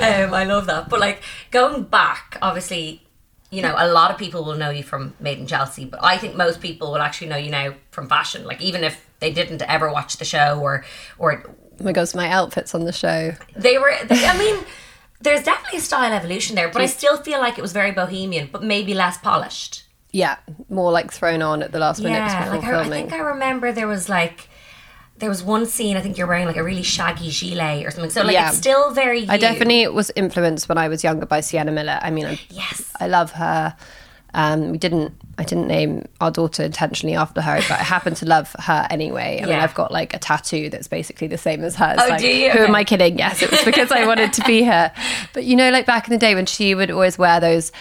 Um, 0.00 0.32
I 0.32 0.44
love 0.44 0.66
that. 0.66 0.88
But 0.88 1.00
like 1.00 1.22
going 1.50 1.84
back, 1.84 2.38
obviously, 2.40 3.02
you 3.50 3.62
know, 3.62 3.74
a 3.76 3.88
lot 3.88 4.10
of 4.10 4.18
people 4.18 4.44
will 4.44 4.54
know 4.54 4.70
you 4.70 4.82
from 4.82 5.14
Made 5.20 5.38
in 5.38 5.46
Chelsea, 5.46 5.84
but 5.84 6.00
I 6.02 6.18
think 6.18 6.36
most 6.36 6.60
people 6.60 6.92
will 6.92 7.00
actually 7.00 7.28
know 7.28 7.36
you 7.36 7.50
now 7.50 7.74
from 7.90 8.08
fashion. 8.08 8.44
Like 8.44 8.60
even 8.60 8.84
if 8.84 9.04
they 9.20 9.32
didn't 9.32 9.62
ever 9.62 9.90
watch 9.90 10.18
the 10.18 10.24
show 10.24 10.60
or 10.60 10.84
or 11.18 11.42
oh 11.46 11.84
my 11.84 11.92
gosh, 11.92 12.14
my 12.14 12.28
outfits 12.28 12.74
on 12.74 12.84
the 12.84 12.92
show. 12.92 13.34
they 13.56 13.78
were 13.78 13.94
they, 14.04 14.26
I 14.26 14.38
mean, 14.38 14.64
there's 15.20 15.42
definitely 15.42 15.78
a 15.78 15.82
style 15.82 16.12
evolution 16.12 16.54
there, 16.54 16.68
but 16.68 16.82
I 16.82 16.86
still 16.86 17.16
feel 17.16 17.40
like 17.40 17.58
it 17.58 17.62
was 17.62 17.72
very 17.72 17.92
bohemian, 17.92 18.50
but 18.52 18.62
maybe 18.62 18.94
less 18.94 19.18
polished. 19.18 19.84
Yeah, 20.10 20.36
more 20.68 20.90
like 20.90 21.12
thrown 21.12 21.42
on 21.42 21.62
at 21.62 21.72
the 21.72 21.78
last 21.78 22.00
minute 22.00 22.16
Yeah, 22.16 22.56
before 22.56 22.72
like 22.72 22.74
I, 22.74 22.86
I 22.86 22.88
think 22.88 23.12
I 23.12 23.18
remember 23.18 23.72
there 23.72 23.86
was 23.86 24.08
like 24.08 24.48
there 25.18 25.28
was 25.28 25.42
one 25.42 25.66
scene 25.66 25.96
I 25.96 26.00
think 26.00 26.16
you're 26.18 26.26
wearing 26.26 26.46
like 26.46 26.56
a 26.56 26.62
really 26.64 26.82
shaggy 26.82 27.30
gilet 27.30 27.84
or 27.86 27.90
something. 27.90 28.10
So 28.10 28.22
like 28.22 28.32
Yeah. 28.34 28.48
it's 28.48 28.58
still 28.58 28.92
very 28.92 29.28
I 29.28 29.36
definitely 29.36 29.86
was 29.88 30.10
influenced 30.16 30.68
when 30.68 30.78
I 30.78 30.88
was 30.88 31.02
younger 31.02 31.26
by 31.26 31.40
Sienna 31.40 31.72
Miller. 31.72 31.98
I 32.00 32.10
mean, 32.10 32.26
I, 32.26 32.40
Yes. 32.50 32.82
I 33.00 33.08
love 33.08 33.32
her. 33.32 33.76
Um, 34.38 34.70
we 34.70 34.78
didn't. 34.78 35.12
I 35.36 35.42
didn't 35.44 35.66
name 35.68 36.04
our 36.20 36.30
daughter 36.32 36.62
intentionally 36.64 37.14
after 37.16 37.40
her, 37.40 37.56
but 37.68 37.72
I 37.72 37.82
happen 37.82 38.14
to 38.16 38.26
love 38.26 38.54
her 38.60 38.86
anyway. 38.90 39.40
I 39.42 39.46
mean, 39.46 39.54
I've 39.56 39.74
got 39.74 39.90
like 39.92 40.14
a 40.14 40.18
tattoo 40.18 40.68
that's 40.70 40.86
basically 40.88 41.26
the 41.26 41.38
same 41.38 41.62
as 41.64 41.74
hers. 41.76 41.98
Oh, 42.00 42.08
like, 42.08 42.20
do 42.20 42.26
you? 42.28 42.50
Who 42.50 42.60
am 42.60 42.74
I 42.74 42.82
kidding? 42.84 43.18
Yes, 43.18 43.42
it 43.42 43.50
was 43.50 43.62
because 43.64 43.90
I 43.92 44.06
wanted 44.06 44.32
to 44.34 44.42
be 44.44 44.62
her. 44.62 44.92
But 45.32 45.44
you 45.44 45.56
know, 45.56 45.70
like 45.70 45.86
back 45.86 46.06
in 46.06 46.12
the 46.12 46.18
day 46.18 46.34
when 46.36 46.46
she 46.46 46.74
would 46.74 46.90
always 46.90 47.18
wear 47.18 47.40
those, 47.40 47.72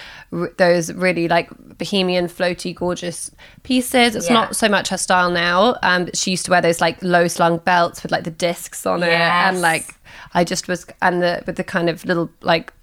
those 0.58 0.92
really 0.94 1.28
like 1.28 1.50
bohemian, 1.78 2.26
floaty, 2.28 2.74
gorgeous 2.76 3.30
pieces. 3.64 4.16
It's 4.16 4.28
Yeah. 4.28 4.34
not 4.34 4.56
so 4.56 4.68
much 4.68 4.90
her 4.90 4.98
style 4.98 5.30
now. 5.32 5.76
Um, 5.84 6.06
but 6.06 6.18
she 6.18 6.32
used 6.32 6.46
to 6.46 6.52
wear 6.52 6.62
those 6.62 6.82
like 6.82 7.02
low 7.04 7.28
slung 7.28 7.58
belts 7.60 8.02
with 8.04 8.12
like 8.12 8.24
the 8.24 8.32
discs 8.32 8.86
on 8.86 9.04
it, 9.04 9.08
Yes. 9.08 9.46
and 9.54 9.62
like 9.62 9.96
I 10.34 10.44
just 10.44 10.68
was, 10.68 10.86
and 11.04 11.22
the 11.22 11.44
with 11.46 11.56
the 11.58 11.64
kind 11.64 11.88
of 11.90 12.04
little 12.06 12.30
like 12.42 12.74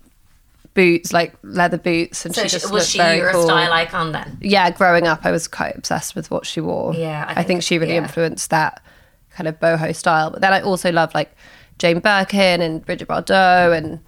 boots, 0.74 1.12
like 1.12 1.34
leather 1.42 1.78
boots, 1.78 2.24
and 2.26 2.34
So 2.34 2.42
she 2.42 2.48
just 2.48 2.70
was 2.72 2.88
she 2.88 2.98
very 2.98 3.18
your 3.18 3.32
cool. 3.32 3.44
style 3.44 3.72
icon 3.72 4.12
then? 4.12 4.38
Yeah, 4.40 4.70
growing 4.70 5.06
up, 5.06 5.20
I 5.24 5.30
was 5.30 5.46
quite 5.48 5.76
obsessed 5.76 6.14
with 6.16 6.30
what 6.30 6.46
she 6.46 6.60
wore. 6.60 6.94
Yeah, 6.94 7.24
I 7.26 7.30
I, 7.30 7.34
think- 7.36 7.46
think, 7.46 7.62
she 7.62 7.78
really 7.78 7.94
yeah. 7.94 8.02
influenced 8.02 8.50
that 8.50 8.82
kind 9.30 9.48
of 9.48 9.58
boho 9.60 9.94
style. 9.94 10.30
But 10.30 10.40
then 10.40 10.52
I 10.52 10.60
also 10.60 10.90
love 10.92 11.14
like 11.14 11.34
Jane 11.78 12.00
Birkin 12.00 12.60
and 12.60 12.84
Bridget 12.84 13.08
Bardot 13.08 13.76
and. 13.76 14.00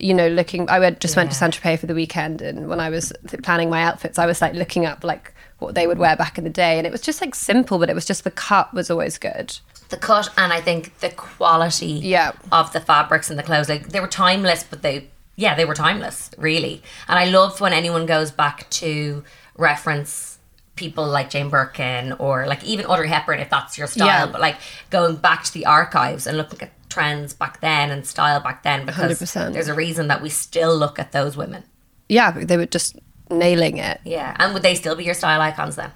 You 0.00 0.12
know, 0.12 0.26
looking. 0.26 0.68
I 0.68 0.80
went 0.80 0.98
just 0.98 1.14
went 1.14 1.30
to 1.30 1.34
Yeah. 1.36 1.38
Saint 1.38 1.54
Tropez 1.62 1.78
for 1.78 1.86
the 1.86 1.94
weekend, 1.94 2.42
and 2.42 2.68
when 2.68 2.80
I 2.80 2.90
was 2.90 3.12
planning 3.44 3.70
my 3.70 3.80
outfits, 3.84 4.18
I 4.18 4.26
was 4.26 4.42
like 4.42 4.52
looking 4.52 4.84
up 4.84 5.04
like 5.04 5.32
what 5.60 5.76
they 5.76 5.86
would 5.86 5.98
wear 5.98 6.16
back 6.16 6.36
in 6.36 6.42
the 6.42 6.50
day, 6.50 6.78
and 6.78 6.84
it 6.86 6.90
was 6.90 7.00
just 7.00 7.20
like 7.20 7.32
simple, 7.36 7.78
but 7.78 7.88
it 7.88 7.94
was 7.94 8.04
just 8.04 8.24
the 8.24 8.32
cut 8.32 8.74
was 8.74 8.90
always 8.90 9.18
good. 9.18 9.56
The 9.90 9.96
cut 9.96 10.30
and 10.36 10.52
I 10.52 10.60
think 10.60 10.98
the 10.98 11.10
quality 11.10 11.86
Yeah. 11.86 12.32
of 12.50 12.72
the 12.72 12.80
fabrics 12.80 13.30
and 13.30 13.38
the 13.38 13.44
clothes, 13.44 13.68
like 13.68 13.90
they 13.90 14.00
were 14.00 14.08
timeless, 14.08 14.64
but 14.64 14.82
they 14.82 15.08
yeah, 15.36 15.54
they 15.54 15.64
were 15.64 15.74
timeless, 15.74 16.30
really. 16.38 16.82
And 17.08 17.18
I 17.18 17.24
love 17.26 17.60
when 17.60 17.72
anyone 17.72 18.06
goes 18.06 18.30
back 18.30 18.68
to 18.70 19.24
reference 19.56 20.38
people 20.76 21.06
like 21.06 21.30
Jane 21.30 21.48
Birkin 21.50 22.12
or 22.14 22.46
like 22.46 22.64
even 22.64 22.84
Audrey 22.86 23.08
Hepburn 23.08 23.38
if 23.38 23.48
that's 23.50 23.78
your 23.78 23.86
style, 23.86 24.06
Yeah. 24.06 24.26
but 24.26 24.40
like 24.40 24.56
going 24.90 25.16
back 25.16 25.44
to 25.44 25.52
the 25.52 25.66
archives 25.66 26.26
and 26.26 26.36
looking 26.36 26.60
at 26.62 26.70
trends 26.90 27.32
back 27.32 27.60
then 27.60 27.90
and 27.90 28.04
style 28.06 28.40
back 28.40 28.62
then 28.64 28.84
because 28.84 29.20
100%. 29.20 29.52
there's 29.52 29.68
a 29.68 29.74
reason 29.74 30.08
that 30.08 30.20
we 30.20 30.28
still 30.28 30.76
look 30.76 30.98
at 30.98 31.12
those 31.12 31.36
women. 31.36 31.62
Yeah, 32.08 32.32
they 32.32 32.56
were 32.56 32.66
just 32.66 32.96
nailing 33.30 33.78
it, 33.78 34.00
Yeah. 34.04 34.36
And 34.38 34.52
would 34.52 34.62
they 34.62 34.74
still 34.74 34.94
be 34.96 35.04
your 35.04 35.14
style 35.14 35.40
icons 35.40 35.76
then? 35.76 35.90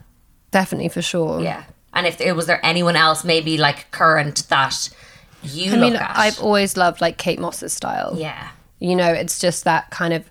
definitely 0.50 0.88
for 0.88 1.02
sure. 1.02 1.40
Yeah. 1.42 1.64
And 1.92 2.06
if 2.06 2.16
there 2.16 2.34
was 2.34 2.46
there 2.46 2.64
anyone 2.64 2.96
else 2.96 3.22
maybe 3.24 3.58
like 3.58 3.90
current 3.90 4.48
that 4.48 4.88
you 5.42 5.72
I 5.72 5.76
look 5.76 5.80
mean, 5.92 5.96
at? 5.96 6.12
I've 6.16 6.40
always 6.40 6.76
loved 6.76 7.00
like 7.02 7.18
Kate 7.18 7.38
Moss's 7.38 7.72
style. 7.72 8.14
yeah. 8.16 8.48
You 8.80 8.94
know, 8.96 9.12
it's 9.12 9.38
just 9.38 9.64
that 9.64 9.90
kind 9.90 10.12
of 10.12 10.30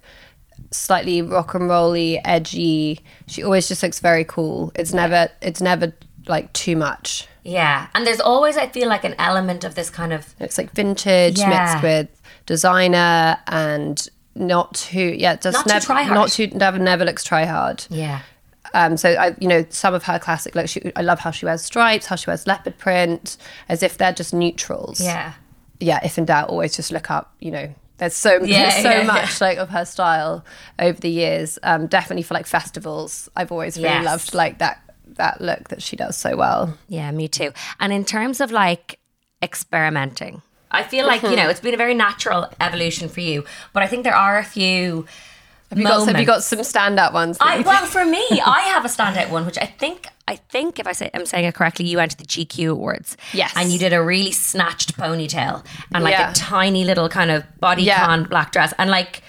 slightly 0.72 1.22
rock 1.22 1.54
and 1.54 1.68
rolly, 1.70 2.20
edgy. 2.26 3.00
She 3.28 3.44
always 3.44 3.68
just 3.68 3.84
looks 3.84 4.00
very 4.00 4.24
cool. 4.24 4.72
It's 4.76 4.94
never 4.94 5.30
it's 5.42 5.62
never 5.62 5.94
like 6.28 6.52
too 6.54 6.76
much. 6.76 7.28
Yeah. 7.44 7.88
And 7.96 8.06
there's 8.06 8.20
always 8.20 8.58
I 8.58 8.68
feel 8.68 8.90
like 8.90 9.04
an 9.06 9.16
element 9.18 9.64
of 9.64 9.76
this 9.76 9.90
kind 9.90 10.12
of 10.14 10.34
It's 10.40 10.58
like 10.58 10.72
vintage 10.72 11.40
Yeah. 11.40 11.50
mixed 11.72 11.84
with 11.84 12.22
designer 12.46 13.38
and 13.48 14.08
not 14.36 14.74
too 14.76 15.16
yeah, 15.18 15.34
it 15.34 15.42
does 15.42 15.54
Not 15.54 15.64
too 15.68 15.74
never 15.74 15.86
try-hard. 15.86 16.16
not 16.16 16.30
too 16.30 16.48
never 16.48 16.78
never 16.80 17.06
looks 17.06 17.24
try 17.24 17.46
hard. 17.46 17.86
Yeah. 17.90 18.22
Um, 18.74 18.98
so 18.98 19.12
I, 19.12 19.34
you 19.40 19.48
know, 19.48 19.66
some 19.70 19.94
of 19.94 20.04
her 20.04 20.20
classic 20.20 20.54
looks. 20.54 20.72
She, 20.72 20.92
I 20.98 21.02
love 21.02 21.20
how 21.20 21.32
she 21.32 21.46
wears 21.46 21.64
stripes, 21.64 22.06
how 22.08 22.18
she 22.18 22.30
wears 22.30 22.46
leopard 22.46 22.78
print, 22.78 23.38
as 23.70 23.82
if 23.82 23.98
they're 23.98 24.12
just 24.12 24.34
neutrals. 24.34 25.00
Yeah. 25.00 25.34
yeah, 25.80 26.02
if 26.04 26.18
in 26.18 26.26
doubt, 26.26 26.50
always 26.50 26.76
just 26.76 26.92
look 26.92 27.10
up. 27.10 27.34
You 27.40 27.52
know, 27.52 27.76
there's 27.98 28.16
so 28.16 28.40
Yeah, 28.46 28.62
there's 28.64 28.82
so 28.82 28.92
yeah, 28.92 29.04
much 29.04 29.42
like 29.42 29.58
of 29.58 29.70
her 29.70 29.86
style 29.86 30.44
over 30.80 31.00
the 31.00 31.10
years. 31.10 31.60
Um, 31.64 31.88
definitely 31.88 32.24
for 32.24 32.34
like 32.34 32.48
festivals, 32.48 33.30
I've 33.36 33.52
always 33.52 33.78
really 33.78 33.84
Yes. 33.90 34.06
loved 34.06 34.34
like 34.34 34.60
that 34.60 34.82
that 35.16 35.42
look 35.42 35.70
that 35.70 35.82
she 35.82 35.96
does 35.96 36.16
so 36.18 36.36
well. 36.36 36.78
Yeah, 36.90 37.10
me 37.12 37.28
too. 37.28 37.52
And 37.80 37.92
in 37.94 38.06
terms 38.06 38.42
of 38.42 38.52
like 38.52 39.00
experimenting, 39.42 40.42
I 40.70 40.84
feel 40.84 41.06
like, 41.08 41.22
you 41.24 41.30
Mm-hmm. 41.30 41.36
know, 41.38 41.50
it's 41.50 41.62
been 41.62 41.74
a 41.74 41.78
very 41.78 41.94
natural 41.94 42.48
evolution 42.60 43.08
for 43.10 43.22
you, 43.22 43.46
but 43.74 43.84
I 43.84 43.88
think 43.88 44.04
there 44.04 44.16
are 44.16 44.38
a 44.38 44.44
few 44.44 45.06
Have 45.70 45.78
you 45.80 45.84
got 45.86 46.08
have 46.08 46.20
you 46.20 46.26
got 46.26 46.44
some 46.44 46.60
standout 46.60 47.14
ones? 47.14 47.38
I, 47.42 47.60
well, 47.60 47.86
for 47.86 48.06
me, 48.06 48.26
I 48.46 48.62
have 48.74 48.86
a 48.86 48.88
standout 48.88 49.30
one, 49.30 49.46
which 49.46 49.58
I 49.58 49.66
think, 49.66 50.08
I 50.28 50.38
think 50.38 50.80
if 50.80 50.88
I 50.88 50.94
say 50.94 51.10
I'm 51.14 51.26
saying 51.26 51.46
it 51.46 51.56
correctly, 51.56 51.86
you 51.88 51.98
went 51.98 52.12
to 52.12 52.18
the 52.18 52.24
GQ 52.26 52.72
Awards, 52.72 53.18
Yes. 53.34 53.52
and 53.56 53.70
you 53.72 53.78
did 53.78 53.92
a 53.92 54.02
really 54.02 54.32
snatched 54.32 54.96
ponytail 54.98 55.66
and 55.94 56.04
like 56.04 56.14
Yeah. 56.14 56.32
a 56.32 56.34
tiny 56.34 56.86
little 56.86 57.10
kind 57.10 57.32
of 57.32 57.44
bodycon 57.62 57.84
Yeah. 57.86 58.24
black 58.30 58.52
dress, 58.54 58.74
and 58.78 58.90
like 58.90 59.22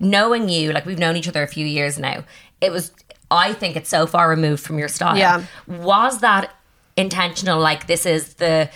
knowing 0.00 0.48
you, 0.48 0.72
like 0.72 0.84
we've 0.84 0.98
known 0.98 1.16
each 1.16 1.28
other 1.28 1.42
a 1.42 1.46
few 1.48 1.64
years 1.64 1.98
now, 1.98 2.24
it 2.60 2.72
was 2.72 2.90
I 3.30 3.52
think 3.52 3.76
it's 3.76 3.88
so 3.88 4.06
far 4.06 4.28
removed 4.28 4.62
from 4.64 4.78
your 4.78 4.88
style. 4.88 5.16
Yeah. 5.16 5.44
Was 5.66 6.18
that 6.20 6.54
intentional? 6.96 7.60
Like 7.60 7.86
this 7.86 8.04
is 8.06 8.34
the 8.34 8.68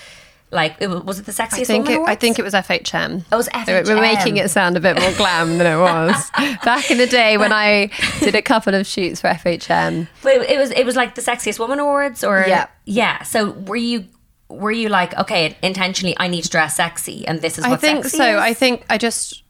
like 0.50 0.76
it 0.80 0.88
was, 0.88 1.02
was 1.04 1.18
it 1.18 1.26
the 1.26 1.32
sexiest 1.32 1.60
I 1.60 1.64
think 1.64 1.86
woman 1.88 2.02
it, 2.02 2.08
I 2.08 2.14
think 2.14 2.38
it 2.38 2.42
was 2.42 2.54
FHM. 2.54 3.24
Oh, 3.30 3.34
it 3.34 3.36
was 3.36 3.48
We're- 3.66 3.84
We're 3.84 4.00
making 4.00 4.38
it 4.38 4.50
sound 4.50 4.76
a 4.76 4.80
bit 4.80 4.98
more 4.98 5.12
glam 5.12 5.58
than 5.58 5.66
it 5.66 5.78
was 5.80 6.30
back 6.64 6.90
in 6.90 6.96
the 6.98 7.06
day 7.06 7.36
when 7.36 7.52
I 7.52 7.90
did 8.20 8.34
a 8.34 8.42
couple 8.42 8.74
of 8.74 8.86
shoots 8.86 9.20
for 9.20 9.28
FHM. 9.28 10.08
Wait, 10.24 10.40
it 10.50 10.58
was 10.58 10.70
it 10.70 10.84
was 10.84 10.96
like 10.96 11.14
the 11.14 11.22
sexiest 11.22 11.58
woman 11.58 11.78
awards, 11.78 12.24
or 12.24 12.44
Yeah. 12.48 12.66
yeah. 12.86 13.22
So 13.24 13.50
were 13.50 13.76
you 13.76 14.06
were 14.48 14.72
you 14.72 14.88
like 14.88 15.14
okay, 15.18 15.56
intentionally 15.62 16.16
I 16.18 16.28
need 16.28 16.42
to 16.44 16.48
dress 16.48 16.76
sexy, 16.76 17.26
and 17.26 17.40
this 17.42 17.58
is 17.58 17.64
what 17.64 17.74
I 17.74 17.76
think 17.76 18.04
so. 18.06 18.36
is? 18.36 18.40
I 18.40 18.54
think 18.54 18.86
I 18.88 18.96
just 18.96 19.42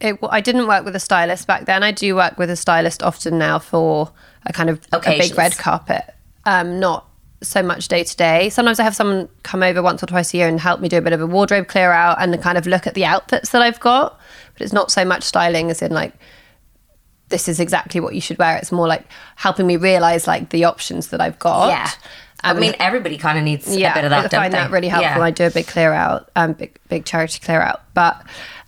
it, 0.00 0.18
I 0.30 0.40
didn't 0.40 0.66
work 0.66 0.84
with 0.84 0.96
a 0.96 1.00
stylist 1.00 1.46
back 1.46 1.66
then. 1.66 1.82
I 1.82 1.92
do 1.92 2.14
work 2.14 2.38
with 2.38 2.48
a 2.50 2.56
stylist 2.56 3.02
often 3.02 3.36
now 3.38 3.58
for 3.58 4.10
a 4.46 4.52
kind 4.52 4.70
of 4.70 4.80
a 4.92 5.00
big 5.00 5.36
red 5.36 5.56
carpet. 5.58 6.02
Um, 6.46 6.80
not 6.80 7.06
so 7.42 7.62
much 7.62 7.88
day 7.88 8.04
to 8.04 8.16
day. 8.16 8.48
Sometimes 8.50 8.78
I 8.78 8.84
have 8.84 8.94
someone 8.94 9.28
come 9.42 9.62
over 9.62 9.82
once 9.82 10.02
or 10.02 10.06
twice 10.06 10.34
a 10.34 10.36
year 10.36 10.48
and 10.48 10.60
help 10.60 10.80
me 10.80 10.88
do 10.88 10.98
a 10.98 11.00
bit 11.00 11.12
of 11.12 11.20
a 11.20 11.26
wardrobe 11.26 11.68
clear 11.68 11.90
out 11.90 12.20
and 12.20 12.40
kind 12.42 12.58
of 12.58 12.66
look 12.66 12.86
at 12.86 12.94
the 12.94 13.04
outfits 13.04 13.50
that 13.50 13.62
I've 13.62 13.80
got. 13.80 14.18
But 14.54 14.62
it's 14.62 14.72
not 14.72 14.90
so 14.90 15.04
much 15.04 15.22
styling 15.22 15.70
as 15.70 15.80
in 15.82 15.90
like 15.92 16.12
this 17.28 17.48
is 17.48 17.60
exactly 17.60 18.00
what 18.00 18.14
you 18.14 18.20
should 18.20 18.38
wear. 18.38 18.56
It's 18.56 18.72
more 18.72 18.88
like 18.88 19.06
helping 19.36 19.66
me 19.66 19.76
realize 19.76 20.26
like 20.26 20.50
the 20.50 20.64
options 20.64 21.08
that 21.08 21.20
I've 21.20 21.38
got. 21.38 21.68
yeah. 21.68 21.90
I 22.42 22.52
Um, 22.52 22.60
mean, 22.60 22.74
everybody 22.78 23.18
kind 23.18 23.36
of 23.38 23.44
needs 23.44 23.74
yeah, 23.76 23.92
a 23.92 23.94
bit 23.94 24.04
of 24.04 24.10
that. 24.10 24.24
I 24.24 24.28
find 24.36 24.54
that 24.54 24.70
really 24.70 24.88
helpful. 24.88 25.18
Yeah. 25.18 25.24
I 25.24 25.30
do 25.30 25.44
a 25.46 25.50
big 25.50 25.66
clear 25.66 25.92
out, 25.92 26.30
um, 26.36 26.54
big 26.54 26.74
big 26.88 27.04
charity 27.04 27.38
clear 27.38 27.60
out. 27.60 27.82
But 27.94 28.16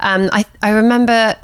um, 0.00 0.28
I 0.32 0.44
I 0.62 0.70
remember 0.70 1.34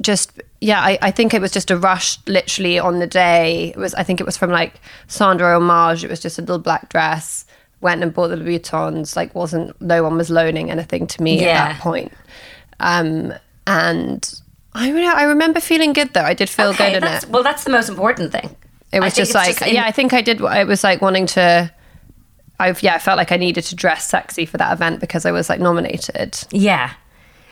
just 0.00 0.40
yeah, 0.60 0.80
I, 0.80 0.98
I 1.02 1.10
think 1.10 1.34
it 1.34 1.40
was 1.40 1.50
just 1.52 1.70
a 1.70 1.76
rush 1.76 2.18
literally 2.26 2.78
on 2.78 2.98
the 2.98 3.06
day. 3.06 3.68
It 3.70 3.76
was 3.76 3.94
I 3.94 4.02
think 4.02 4.20
it 4.20 4.24
was 4.26 4.36
from 4.36 4.50
like 4.50 4.80
Sandra 5.06 5.54
Homage. 5.56 6.04
It 6.04 6.10
was 6.10 6.20
just 6.20 6.38
a 6.38 6.42
little 6.42 6.58
black 6.58 6.88
dress. 6.88 7.44
Went 7.80 8.02
and 8.02 8.12
bought 8.12 8.28
the 8.28 8.36
Louboutins. 8.36 9.14
Like 9.16 9.34
wasn't 9.34 9.80
no 9.80 10.02
one 10.02 10.16
was 10.16 10.30
loaning 10.30 10.70
anything 10.70 11.06
to 11.06 11.22
me 11.22 11.40
Yeah. 11.40 11.48
at 11.64 11.68
that 11.72 11.80
point. 11.80 12.12
Um, 12.80 13.32
and 13.66 14.40
I 14.74 14.90
re- 14.92 15.06
I 15.06 15.24
remember 15.24 15.60
feeling 15.60 15.92
good 15.92 16.12
though. 16.14 16.22
I 16.22 16.34
did 16.34 16.48
feel 16.48 16.68
Okay, 16.68 16.92
good 16.94 17.02
in 17.04 17.08
it. 17.12 17.26
Well, 17.28 17.42
that's 17.42 17.64
the 17.64 17.70
most 17.70 17.88
important 17.88 18.32
thing. 18.32 18.54
It 18.92 19.00
was 19.00 19.14
just 19.14 19.34
like, 19.34 19.60
in- 19.62 19.74
yeah, 19.74 19.84
I 19.84 19.90
think 19.92 20.12
I 20.12 20.22
did. 20.22 20.40
It 20.40 20.66
was 20.66 20.82
like 20.84 21.02
wanting 21.02 21.26
to. 21.26 21.72
I've 22.60 22.82
yeah, 22.82 22.94
I 22.94 22.98
felt 22.98 23.16
like 23.18 23.30
I 23.30 23.36
needed 23.36 23.62
to 23.64 23.76
dress 23.76 24.08
sexy 24.08 24.44
for 24.46 24.56
that 24.56 24.72
event 24.72 25.00
because 25.00 25.24
I 25.26 25.30
was 25.32 25.48
like 25.48 25.60
nominated. 25.60 26.38
Yeah. 26.50 26.92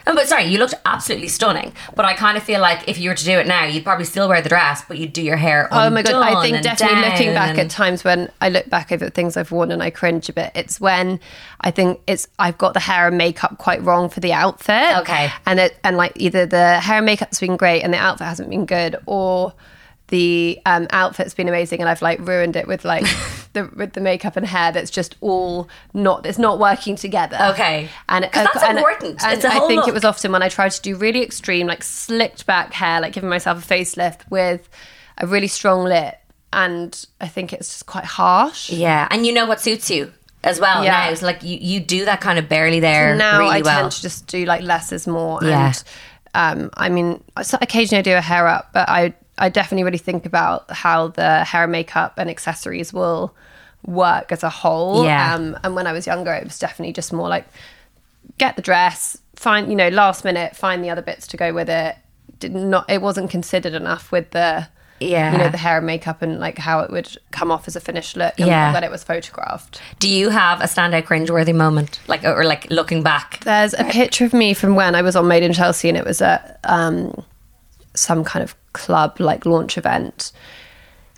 Oh, 0.09 0.15
but 0.15 0.29
sorry, 0.29 0.45
you 0.45 0.59
looked 0.59 0.75
absolutely 0.85 1.29
stunning. 1.29 1.73
But 1.97 2.05
I 2.05 2.15
kind 2.15 2.37
of 2.37 2.43
feel 2.45 2.61
like 2.61 2.89
if 2.89 2.99
you 2.99 3.11
were 3.11 3.17
to 3.17 3.25
do 3.25 3.39
it 3.39 3.47
now, 3.47 3.65
you'd 3.65 3.83
probably 3.85 4.05
still 4.05 4.29
wear 4.29 4.41
the 4.41 4.49
dress, 4.49 4.85
but 4.87 4.99
you'd 4.99 5.13
do 5.13 5.23
your 5.23 5.37
hair. 5.37 5.69
Oh 5.73 5.91
my 5.91 6.03
god! 6.03 6.23
I 6.23 6.43
think 6.43 6.63
definitely 6.63 7.11
looking 7.11 7.35
back 7.35 7.59
at 7.59 7.71
times 7.71 8.05
when 8.05 8.31
I 8.41 8.49
look 8.49 8.69
back 8.71 8.93
over 8.93 9.11
things 9.11 9.37
I've 9.37 9.51
worn 9.51 9.73
and 9.73 9.83
I 9.83 9.91
cringe 9.91 10.29
a 10.29 10.33
bit. 10.33 10.53
It's 10.55 10.81
when 10.81 11.19
I 11.61 11.71
think 11.71 12.01
it's 12.07 12.29
I've 12.39 12.59
got 12.59 12.75
the 12.75 12.81
hair 12.81 13.09
and 13.09 13.19
makeup 13.19 13.59
quite 13.59 13.83
wrong 13.83 14.09
for 14.09 14.21
the 14.21 14.33
outfit. 14.33 14.97
Okay. 14.99 15.33
and 15.45 15.59
it 15.59 15.79
and 15.83 15.97
like 15.97 16.13
either 16.17 16.47
the 16.47 16.79
hair 16.79 16.99
and 16.99 17.07
makeup's 17.07 17.41
been 17.41 17.57
great 17.57 17.83
and 17.83 17.93
the 17.93 17.99
outfit 17.99 18.27
hasn't 18.27 18.49
been 18.49 18.67
good, 18.67 18.97
or 19.07 19.55
the 20.09 20.61
um, 20.67 20.87
outfit's 20.91 21.35
been 21.35 21.49
amazing 21.49 21.81
and 21.81 21.89
I've 21.89 22.03
like 22.03 22.21
ruined 22.21 22.55
it 22.55 22.69
with 22.69 22.85
like 22.85 23.05
the 23.55 23.69
with 23.75 23.95
the 23.95 24.01
makeup 24.01 24.37
and 24.37 24.47
hair 24.47 24.71
that's 24.71 24.91
just 24.91 25.17
all 25.21 25.69
not 25.95 26.25
it's 26.27 26.39
not 26.39 26.59
working 26.59 26.95
together. 26.97 27.37
Okay. 27.53 27.89
and 28.09 28.25
'Cause 28.31 28.47
that's 28.53 28.63
and, 28.63 28.79
important. 28.79 29.25
And 29.25 29.45
I 29.45 29.59
think 29.67 29.81
look. 29.81 29.89
it 29.89 29.95
was 29.95 30.05
often 30.05 30.31
when 30.33 30.43
I 30.43 30.49
tried 30.49 30.71
to 30.73 30.83
do 30.83 30.97
really 30.97 31.23
extreme, 31.23 31.67
like 31.67 31.83
slicked 31.83 32.47
back 32.47 32.73
hair, 32.73 33.01
like 33.01 33.15
giving 33.15 33.31
myself 33.31 33.65
a 33.65 33.75
facelift 33.75 34.21
with 34.31 34.69
a 35.19 35.27
really 35.27 35.49
strong 35.49 35.85
lip. 35.85 36.17
And 36.53 37.05
I 37.21 37.27
think 37.29 37.53
it's 37.53 37.69
just 37.69 37.87
quite 37.87 38.05
harsh. 38.05 38.71
Yeah, 38.71 39.09
and 39.11 39.27
you 39.27 39.33
know 39.33 39.47
what 39.47 39.61
suits 39.61 39.91
you 39.91 40.13
as 40.45 40.61
well. 40.61 40.85
Yeah. 40.85 40.93
Now 40.93 41.11
it's 41.11 41.21
like 41.23 41.43
you, 41.43 41.59
you 41.61 41.81
do 41.81 42.05
that 42.05 42.21
kind 42.21 42.39
of 42.39 42.49
barely 42.49 42.79
there 42.81 43.17
now 43.17 43.41
really 43.41 43.57
I 43.57 43.61
well. 43.63 43.81
tend 43.81 43.93
to 43.93 44.03
just 44.03 44.27
do 44.29 44.45
like 44.45 44.63
less 44.63 44.93
is 44.93 45.07
more. 45.07 45.41
Yeah. 45.43 45.73
And 46.35 46.63
um, 46.63 46.71
I 46.77 46.89
mean, 46.89 47.23
so 47.43 47.59
occasionally 47.61 47.99
I 47.99 48.03
do 48.03 48.15
a 48.15 48.21
hair 48.21 48.47
up, 48.47 48.71
but 48.73 48.89
I 48.89 49.15
I 49.39 49.49
definitely 49.49 49.85
really 49.85 49.99
think 49.99 50.25
about 50.27 50.71
how 50.71 51.09
the 51.09 51.45
hair 51.45 51.65
and 51.65 51.73
makeup 51.73 52.15
and 52.17 52.31
accessories 52.31 52.93
will 52.93 53.35
work 53.85 54.33
as 54.33 54.43
a 54.43 54.51
whole. 54.51 55.05
Yeah. 55.05 55.35
Um, 55.35 55.59
and 55.63 55.75
when 55.75 55.87
I 55.87 55.93
was 55.93 56.07
younger, 56.07 56.33
it 56.33 56.45
was 56.45 56.59
definitely 56.59 56.93
just 56.93 57.13
more 57.13 57.29
like 57.29 57.47
get 58.39 58.57
the 58.57 58.63
dress, 58.63 59.17
find 59.35 59.69
you 59.69 59.77
know 59.77 59.89
last 59.89 60.25
minute, 60.25 60.57
find 60.57 60.83
the 60.83 60.91
other 60.91 61.03
bits 61.03 61.27
to 61.29 61.37
go 61.37 61.53
with 61.53 61.69
it. 61.69 61.97
Did 62.39 62.55
not 62.55 62.89
it 62.91 63.01
wasn't 63.03 63.31
considered 63.31 63.75
enough 63.75 64.11
with 64.11 64.31
the 64.31 64.69
Yeah. 65.01 65.33
you 65.33 65.39
know 65.39 65.49
the 65.51 65.59
hair 65.59 65.77
and 65.79 65.87
makeup 65.87 66.23
and 66.23 66.41
like 66.41 66.59
how 66.59 66.81
it 66.81 66.91
would 66.91 67.17
come 67.31 67.51
off 67.53 67.69
as 67.69 67.77
a 67.77 67.81
finished 67.81 68.17
look 68.17 68.35
and 68.39 68.49
Yeah. 68.49 68.73
when 68.73 68.83
it 68.85 68.91
was 68.91 69.05
photographed. 69.05 69.81
Do 70.01 70.09
you 70.09 70.31
have 70.31 70.61
a 70.61 70.65
standout 70.65 71.05
cringeworthy 71.05 71.55
moment, 71.55 72.01
like 72.09 72.25
or 72.25 72.45
like 72.45 72.71
looking 72.71 73.03
back? 73.03 73.41
There's 73.45 73.75
a 73.75 73.85
picture 73.85 74.25
of 74.25 74.33
me 74.33 74.55
from 74.55 74.75
when 74.75 74.95
I 74.95 75.03
was 75.03 75.15
on 75.17 75.29
Made 75.29 75.43
in 75.43 75.53
Chelsea 75.53 75.89
and 75.89 75.97
it 75.99 76.05
was 76.05 76.21
at 76.23 76.59
um, 76.65 77.23
some 77.97 78.25
kind 78.25 78.43
of 78.43 78.55
club 78.73 79.19
like 79.21 79.47
launch 79.47 79.77
event. 79.79 80.33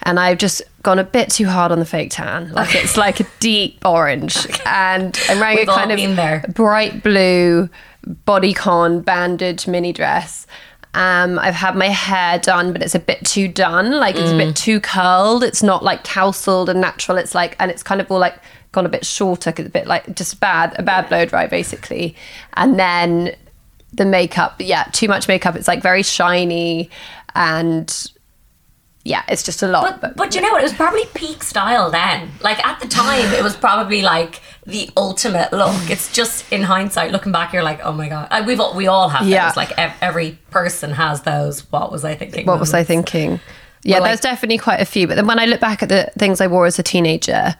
And 0.05 0.21
I've 0.21 0.39
just 0.39 0.63
gone 0.83 0.99
a 1.01 1.05
bit 1.05 1.29
too 1.31 1.47
hard 1.47 1.73
on 1.73 1.81
the 1.81 1.85
fake 1.85 2.11
tan. 2.13 2.53
Like 2.53 2.75
it's 2.75 2.97
like 3.05 3.19
a 3.21 3.27
deep 3.41 3.85
orange. 3.85 4.47
And 4.65 5.19
I'm 5.29 5.41
wearing 5.41 5.57
We've 5.59 5.69
a 5.69 5.73
kind 5.73 5.95
been 5.97 6.15
there. 6.17 6.45
of 6.47 6.55
bright 6.55 7.03
blue 7.03 7.69
bodycon 8.27 9.05
bandage 9.05 9.67
mini 9.67 9.93
dress. 9.93 10.47
Um, 10.95 11.39
I've 11.39 11.55
had 11.55 11.77
my 11.77 11.89
hair 11.89 12.39
done, 12.39 12.73
but 12.73 12.83
it's 12.83 12.95
a 12.95 12.99
bit 13.01 13.25
too 13.25 13.49
done. 13.49 13.93
Like 13.99 14.17
it's 14.17 14.31
a 14.31 14.35
Mm. 14.35 14.39
bit 14.39 14.57
too 14.57 14.81
curled. 14.81 15.45
It's 15.45 15.63
not 15.63 15.85
like 15.85 16.01
tousled 16.03 16.69
and 16.69 16.81
natural. 16.81 17.19
It's 17.19 17.35
like, 17.35 17.57
and 17.61 17.71
it's 17.71 17.83
kind 17.83 18.01
of 18.01 18.11
all 18.11 18.19
like 18.19 18.37
gone 18.73 18.87
a 18.87 18.89
bit 18.89 19.05
shorter, 19.05 19.53
a 19.57 19.63
bit 19.63 19.87
like 19.87 20.15
just 20.15 20.41
bad, 20.41 20.75
a 20.79 20.83
bad 20.83 21.09
blow 21.09 21.25
dry 21.25 21.47
basically. 21.47 22.17
And 22.55 22.79
then 22.79 23.35
the 23.93 24.05
makeup, 24.05 24.57
yeah, 24.59 24.85
too 24.93 25.09
much 25.09 25.29
makeup. 25.29 25.57
It's 25.57 25.69
like 25.69 25.83
very 25.83 26.03
shiny 26.03 26.91
and 27.35 28.07
yeah, 29.05 29.23
it's 29.29 29.43
just 29.43 29.63
a 29.63 29.69
lot. 29.69 30.01
But 30.01 30.17
but 30.17 30.35
you 30.35 30.41
know 30.43 30.51
what? 30.53 30.61
It 30.61 30.65
was 30.65 30.75
probably 30.75 31.05
peak 31.15 31.43
style 31.43 31.91
then. 31.91 32.31
Like 32.43 32.65
at 32.67 32.81
the 32.81 32.89
time, 32.89 33.33
it 33.33 33.43
was 33.43 33.57
probably 33.57 34.03
like 34.03 34.41
the 34.67 34.91
ultimate 34.99 35.51
look. 35.53 35.89
It's 35.89 36.13
just 36.13 36.53
in 36.53 36.63
hindsight, 36.63 37.11
looking 37.13 37.33
back, 37.33 37.55
you're 37.55 37.63
like, 37.63 37.81
oh 37.85 37.93
my 37.93 38.09
god. 38.11 38.47
We've 38.47 38.61
all, 38.61 38.75
we 38.77 38.87
all 38.87 39.09
have 39.09 39.27
Yeah. 39.27 39.49
those. 39.49 39.57
Like 39.57 39.73
ev- 39.79 39.95
every 40.03 40.39
person 40.51 40.91
has 40.91 41.23
those. 41.23 41.61
What 41.73 41.91
was 41.91 42.05
I 42.05 42.17
thinking? 42.17 42.45
what 42.47 42.61
was 42.61 42.75
I 42.75 42.85
thinking? 42.85 43.41
Yeah, 43.83 43.95
Well, 43.95 44.03
like- 44.03 44.09
there's 44.11 44.21
definitely 44.21 44.59
quite 44.59 44.81
a 44.81 44.85
few. 44.85 45.07
But 45.07 45.15
then 45.15 45.27
when 45.27 45.39
I 45.39 45.47
look 45.47 45.61
back 45.61 45.83
at 45.83 45.89
the 45.89 46.11
things 46.19 46.43
I 46.43 46.47
wore 46.49 46.67
as 46.67 46.79
a 46.79 46.83
teenager, 46.83 47.55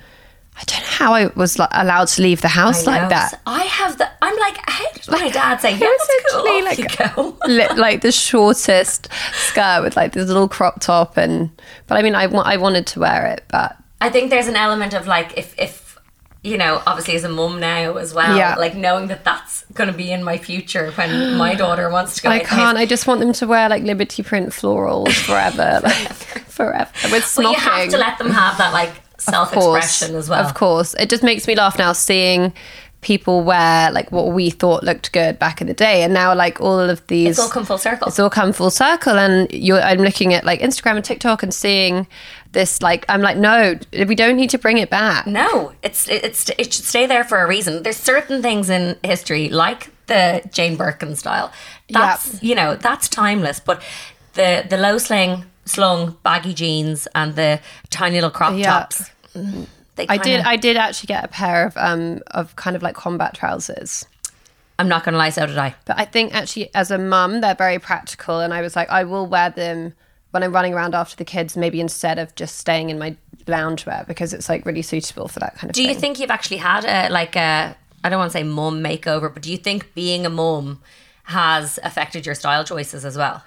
I 0.59 0.63
don't 0.67 0.81
know 0.81 0.87
how 0.89 1.15
I 1.15 1.27
was 1.29 1.59
like, 1.59 1.69
allowed 1.73 2.09
to 2.09 2.23
leave 2.23 2.41
the 2.41 2.49
house 2.49 2.87
I 2.87 2.93
know. 2.97 3.01
like 3.03 3.11
that. 3.11 3.41
I 3.47 3.63
have 3.63 3.97
the. 3.99 4.11
I'm 4.21 4.37
like, 4.39 4.59
my 5.09 5.29
dad 5.31 5.61
say? 5.61 5.73
Yeah, 5.73 5.79
that's 5.89 6.33
cool. 6.33 6.41
Off 6.49 6.65
like 6.65 6.79
you 6.79 6.87
go. 7.15 7.37
li- 7.47 7.69
like 7.77 8.01
the 8.03 8.13
shortest 8.13 9.09
skirt 9.33 9.83
with 9.83 9.97
like 9.97 10.13
this 10.13 10.27
little 10.29 10.49
crop 10.49 10.81
top 10.81 11.17
and 11.17 11.51
but 11.87 11.97
I 11.99 12.03
mean 12.03 12.15
I 12.15 12.27
wa- 12.27 12.43
I 12.43 12.57
wanted 12.57 12.87
to 12.89 13.01
wear 13.01 13.27
it 13.27 13.45
but 13.49 13.77
I 14.01 14.11
think 14.11 14.31
there's 14.31 14.49
an 14.49 14.57
element 14.57 14.95
of 14.95 15.07
like 15.07 15.37
if 15.39 15.59
if 15.59 15.99
you 16.43 16.57
know 16.59 16.83
obviously 16.87 17.15
as 17.17 17.25
a 17.25 17.29
mum 17.29 17.59
now 17.61 17.97
as 17.97 18.13
well 18.15 18.37
Yeah. 18.37 18.55
like 18.57 18.75
knowing 18.75 19.07
that 19.09 19.25
that's 19.25 19.65
going 19.75 19.91
to 19.91 19.97
be 19.97 20.11
in 20.13 20.23
my 20.23 20.37
future 20.39 20.91
when 20.93 21.37
my 21.37 21.55
daughter 21.55 21.89
wants 21.91 22.17
to 22.17 22.23
go 22.23 22.29
I 22.31 22.41
can't. 22.41 22.77
I 22.79 22.85
just 22.87 23.07
want 23.07 23.21
them 23.21 23.33
to 23.35 23.47
wear 23.47 23.69
like 23.69 23.83
liberty 23.83 24.23
print 24.23 24.51
florals 24.51 25.13
forever 25.15 25.81
like 25.85 26.13
forever 26.49 26.91
with 27.11 27.25
smocking 27.25 27.55
you 27.55 27.59
have 27.61 27.89
to 27.91 27.99
let 27.99 28.19
them 28.19 28.31
have 28.31 28.59
that 28.59 28.73
like 28.73 28.93
Of 29.27 29.51
course, 29.51 29.51
self-expression 29.53 30.17
as 30.17 30.29
well. 30.29 30.45
Of 30.45 30.55
course. 30.55 30.95
It 30.95 31.11
just 31.11 31.23
makes 31.23 31.47
me 31.47 31.55
laugh 31.57 31.79
now 31.79 31.93
seeing 31.93 32.53
people 33.01 33.45
wear 33.45 33.93
like 33.93 34.11
what 34.11 34.33
we 34.33 34.51
thought 34.51 34.83
looked 34.83 35.13
good 35.13 35.39
back 35.39 35.61
in 35.61 35.69
the 35.69 35.75
day 35.75 36.03
and 36.03 36.13
now 36.13 36.35
like 36.35 36.61
all 36.61 36.81
of 36.81 37.07
these 37.07 37.31
it's 37.31 37.39
all 37.39 37.49
come 37.49 37.65
full 37.65 37.79
circle. 37.79 38.09
It's 38.09 38.19
all 38.19 38.31
come 38.31 38.53
full 38.53 38.71
circle 38.71 39.17
and 39.17 39.51
you're 39.53 39.81
I'm 39.81 40.01
looking 40.01 40.35
at 40.35 40.45
like 40.45 40.61
Instagram 40.61 40.97
and 40.97 41.05
TikTok 41.05 41.45
and 41.45 41.55
seeing 41.55 42.09
this 42.53 42.83
like 42.83 43.05
I'm 43.09 43.21
like 43.21 43.37
no 43.37 43.79
we 43.93 44.15
don't 44.17 44.37
need 44.37 44.51
to 44.51 44.59
bring 44.59 44.79
it 44.79 44.91
back. 44.91 45.27
No 45.27 45.73
it's 45.83 46.09
it's 46.09 46.51
it 46.51 46.73
should 46.73 46.85
stay 46.85 47.07
there 47.07 47.23
for 47.23 47.41
a 47.41 47.47
reason. 47.47 47.85
There's 47.85 47.97
certain 47.97 48.43
things 48.43 48.69
in 48.69 48.97
history 49.05 49.49
like 49.49 49.91
the 50.07 50.43
Jane 50.53 50.75
Birkin 50.77 51.15
style 51.15 51.53
that's 51.91 52.43
you 52.43 52.55
know 52.55 52.75
that's 52.75 53.09
timeless 53.09 53.61
but 53.61 53.81
the 54.35 54.67
the 54.69 54.77
low 54.77 54.99
sling 54.99 55.45
slung 55.69 56.17
baggy 56.23 56.55
jeans 56.55 57.07
and 57.15 57.35
the 57.37 57.61
tiny 57.91 58.15
little 58.17 58.31
crop 58.31 58.55
Yeah. 58.57 58.73
tops 58.81 59.11
they 59.97 60.07
I 60.09 60.17
did 60.17 60.41
I 60.41 60.57
did 60.57 60.77
actually 60.77 61.09
get 61.09 61.25
a 61.25 61.29
pair 61.29 61.67
of 61.67 61.77
um 61.77 62.21
of 62.33 62.57
kind 62.57 62.75
of 62.77 62.83
like 62.83 62.95
combat 62.95 63.35
trousers 63.35 64.07
I'm 64.79 64.89
not 64.89 65.05
gonna 65.05 65.17
lie 65.19 65.31
so 65.31 65.47
did 65.47 65.59
I 65.59 65.75
but 65.85 65.99
I 65.99 66.05
think 66.05 66.35
actually 66.35 66.73
as 66.75 66.91
a 66.91 66.99
mum 66.99 67.41
they're 67.41 67.55
very 67.55 67.79
practical 67.79 68.41
and 68.41 68.55
I 68.55 68.61
was 68.63 68.75
like 68.77 68.89
I 68.91 69.05
will 69.05 69.27
wear 69.27 69.51
them 69.51 69.95
when 70.31 70.43
I'm 70.43 70.53
running 70.53 70.75
around 70.75 70.95
after 70.95 71.17
the 71.17 71.25
kids 71.25 71.57
maybe 71.57 71.81
instead 71.81 72.19
of 72.19 72.35
just 72.35 72.57
staying 72.59 72.91
in 72.91 72.99
my 72.99 73.17
loungewear 73.47 74.07
because 74.07 74.33
it's 74.35 74.49
like 74.49 74.65
really 74.67 74.83
suitable 74.83 75.27
for 75.29 75.41
that 75.41 75.55
kind 75.57 75.71
of 75.71 75.75
Do 75.75 75.83
thing. 75.83 75.91
you 75.95 75.99
think 75.99 76.19
you've 76.21 76.31
actually 76.31 76.59
had 76.59 76.85
a 76.85 77.13
like 77.13 77.35
a 77.37 77.77
I 78.05 78.09
don't 78.09 78.19
want 78.21 78.31
to 78.31 78.39
say 78.39 78.45
mum 78.45 78.81
makeover, 78.81 79.33
but 79.35 79.43
do 79.43 79.51
you 79.51 79.57
think 79.57 79.93
being 79.95 80.25
a 80.25 80.31
mum 80.31 80.81
has 81.25 81.81
affected 81.83 82.25
your 82.25 82.37
style 82.37 82.63
choices 82.63 83.05
as 83.05 83.17
well? 83.17 83.43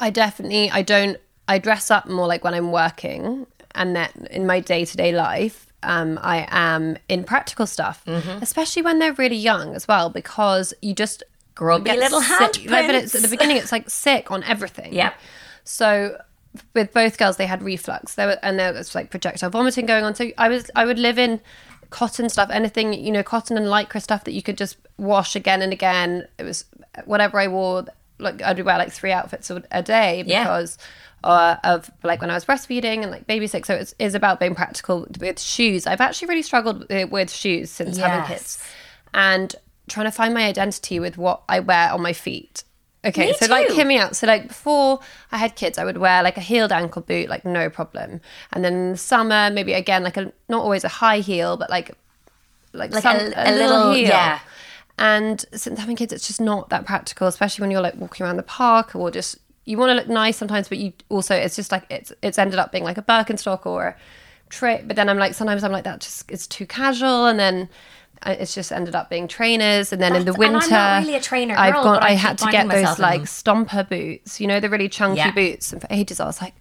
I 0.00 0.10
definitely 0.10 0.68
I 0.70 0.82
don't 0.82 1.16
I 1.48 1.58
dress 1.58 1.90
up 1.90 2.08
more 2.08 2.26
like 2.26 2.44
when 2.44 2.54
I'm 2.54 2.70
working, 2.72 3.46
and 3.74 3.96
then 3.96 4.28
in 4.30 4.46
my 4.46 4.60
day 4.60 4.84
to 4.84 4.96
day 4.96 5.12
life, 5.12 5.66
um, 5.82 6.18
I 6.22 6.46
am 6.50 6.96
in 7.08 7.24
practical 7.24 7.66
stuff, 7.66 8.02
Mm-hmm. 8.06 8.42
especially 8.42 8.82
when 8.82 8.98
they're 8.98 9.14
really 9.14 9.36
young 9.36 9.74
as 9.74 9.88
well, 9.88 10.10
because 10.10 10.74
you 10.82 10.94
just 10.94 11.22
Grubby 11.54 11.90
little 11.96 12.20
sick- 12.20 12.70
like, 12.70 12.86
But 12.86 12.94
it's 12.94 13.14
at 13.14 13.22
the 13.22 13.28
beginning, 13.28 13.56
it's 13.56 13.72
like 13.76 13.88
sick 13.90 14.30
on 14.30 14.44
everything. 14.44 14.92
Yeah. 14.94 15.12
So 15.64 16.20
with 16.74 16.92
both 16.92 17.18
girls, 17.18 17.36
they 17.36 17.46
had 17.46 17.62
reflux. 17.62 18.14
There 18.14 18.26
were, 18.28 18.38
and 18.42 18.58
there 18.58 18.72
was 18.72 18.94
like 18.94 19.10
projectile 19.10 19.50
vomiting 19.50 19.86
going 19.86 20.04
on. 20.04 20.14
So 20.14 20.30
I 20.38 20.48
was, 20.48 20.70
I 20.76 20.84
would 20.84 20.98
live 20.98 21.18
in 21.18 21.40
cotton 21.90 22.28
stuff, 22.28 22.50
anything 22.50 22.92
you 22.94 23.10
know, 23.10 23.22
cotton 23.22 23.56
and 23.56 23.66
lycra 23.66 24.00
stuff 24.02 24.24
that 24.24 24.32
you 24.32 24.42
could 24.42 24.56
just 24.58 24.76
wash 24.98 25.34
again 25.36 25.62
and 25.62 25.72
again. 25.72 26.26
It 26.38 26.44
was 26.44 26.64
whatever 27.06 27.38
I 27.40 27.48
wore. 27.48 27.84
Like 28.18 28.42
I'd 28.42 28.60
wear 28.64 28.78
like 28.78 28.92
three 28.92 29.12
outfits 29.12 29.50
a 29.50 29.62
a 29.70 29.82
day 29.82 30.24
Yeah. 30.26 30.44
Uh, 31.24 31.56
of 31.64 31.90
like 32.04 32.20
when 32.20 32.30
I 32.30 32.34
was 32.34 32.44
breastfeeding 32.44 33.02
and 33.02 33.10
like 33.10 33.26
baby 33.26 33.46
sick, 33.48 33.66
so 33.66 33.74
it's 33.74 33.92
is 33.98 34.14
about 34.14 34.38
being 34.38 34.54
practical 34.54 35.04
with 35.20 35.40
shoes. 35.40 35.84
I've 35.86 36.00
actually 36.00 36.28
really 36.28 36.42
struggled 36.42 36.88
with, 36.88 37.10
with 37.10 37.30
shoes 37.32 37.70
since 37.72 37.96
having 37.96 38.24
kids, 38.26 38.62
and 39.12 39.54
trying 39.88 40.06
to 40.06 40.12
find 40.12 40.32
my 40.32 40.44
identity 40.46 41.00
with 41.00 41.18
what 41.18 41.42
I 41.48 41.58
wear 41.60 41.90
on 41.92 42.02
my 42.02 42.12
feet. 42.12 42.62
Okay, 43.04 43.28
Me 43.28 43.32
so 43.34 43.46
like 43.46 43.68
too. 43.68 43.74
hear 43.74 43.84
me 43.84 43.98
out. 43.98 44.14
So 44.16 44.26
like 44.28 44.46
before 44.48 45.00
I 45.32 45.38
had 45.38 45.56
kids, 45.56 45.76
I 45.76 45.84
would 45.84 45.98
wear 45.98 46.22
like 46.22 46.36
a 46.36 46.40
heeled 46.40 46.70
ankle 46.72 47.02
boot, 47.02 47.28
like 47.28 47.44
no 47.44 47.68
problem. 47.68 48.20
And 48.52 48.64
then 48.64 48.74
in 48.74 48.90
the 48.92 48.96
summer, 48.98 49.50
maybe 49.50 49.72
again 49.72 50.04
like 50.04 50.16
a 50.16 50.32
not 50.48 50.62
always 50.62 50.84
a 50.84 50.88
high 50.88 51.18
heel, 51.18 51.56
but 51.56 51.68
like 51.68 51.90
like, 52.74 52.92
Like 52.92 53.02
some, 53.02 53.16
a- 53.16 53.20
a, 53.20 53.50
a 53.50 53.52
little, 53.52 53.76
little- 53.78 53.92
heel. 53.94 54.08
yeah. 54.08 54.38
And 54.98 55.44
since 55.52 55.78
having 55.80 55.96
kids, 55.96 56.12
it's 56.12 56.26
just 56.26 56.40
not 56.40 56.68
that 56.70 56.84
practical, 56.86 57.26
especially 57.28 57.62
when 57.62 57.70
you're 57.72 57.80
like 57.80 57.96
walking 57.96 58.24
around 58.26 58.36
the 58.36 58.42
park 58.42 58.94
or 58.94 59.10
just 59.10 59.38
you 59.68 59.76
want 59.78 59.90
to 59.90 59.94
look 59.94 60.08
nice 60.08 60.36
sometimes, 60.36 60.68
but 60.68 60.78
you 60.78 60.92
also 61.10 61.34
it's 61.34 61.56
just 61.56 61.70
like 61.72 61.84
it's 61.90 62.12
it's 62.22 62.38
ended 62.38 62.58
up 62.58 62.72
being 62.72 62.84
like 62.84 62.98
a 62.98 63.02
Birkenstock 63.02 63.66
or 63.66 63.88
a 63.88 63.96
trip. 64.48 64.84
But 64.86 64.96
then 64.96 65.08
I'm 65.08 65.18
like 65.18 65.34
sometimes 65.34 65.62
I'm 65.64 65.72
like 65.72 65.84
that 65.84 66.00
just 66.00 66.30
it's 66.30 66.46
too 66.46 66.66
casual, 66.66 67.26
and 67.26 67.38
then 67.38 67.68
uh, 68.22 68.34
it's 68.38 68.54
just 68.54 68.72
ended 68.72 68.94
up 68.94 69.10
being 69.10 69.28
trainers. 69.28 69.92
And 69.92 70.00
then 70.00 70.16
in 70.16 70.24
the 70.24 70.32
winter, 70.34 70.56
I'm 70.56 70.70
not 70.70 70.98
really 71.02 71.16
a 71.16 71.20
trainer 71.20 71.54
I've 71.56 71.74
girl, 71.74 71.84
gone. 71.84 71.98
I 72.02 72.08
I 72.08 72.12
had 72.12 72.38
to 72.38 72.50
get 72.50 72.68
those 72.68 72.98
like 72.98 73.20
them. 73.20 73.26
stomper 73.26 73.88
boots, 73.88 74.40
you 74.40 74.46
know, 74.46 74.58
the 74.58 74.70
really 74.70 74.88
chunky 74.88 75.18
Yeah. 75.18 75.30
boots. 75.32 75.72
And 75.72 75.80
for 75.82 75.88
ages, 75.90 76.18
I 76.20 76.26
was 76.26 76.40
like. 76.40 76.54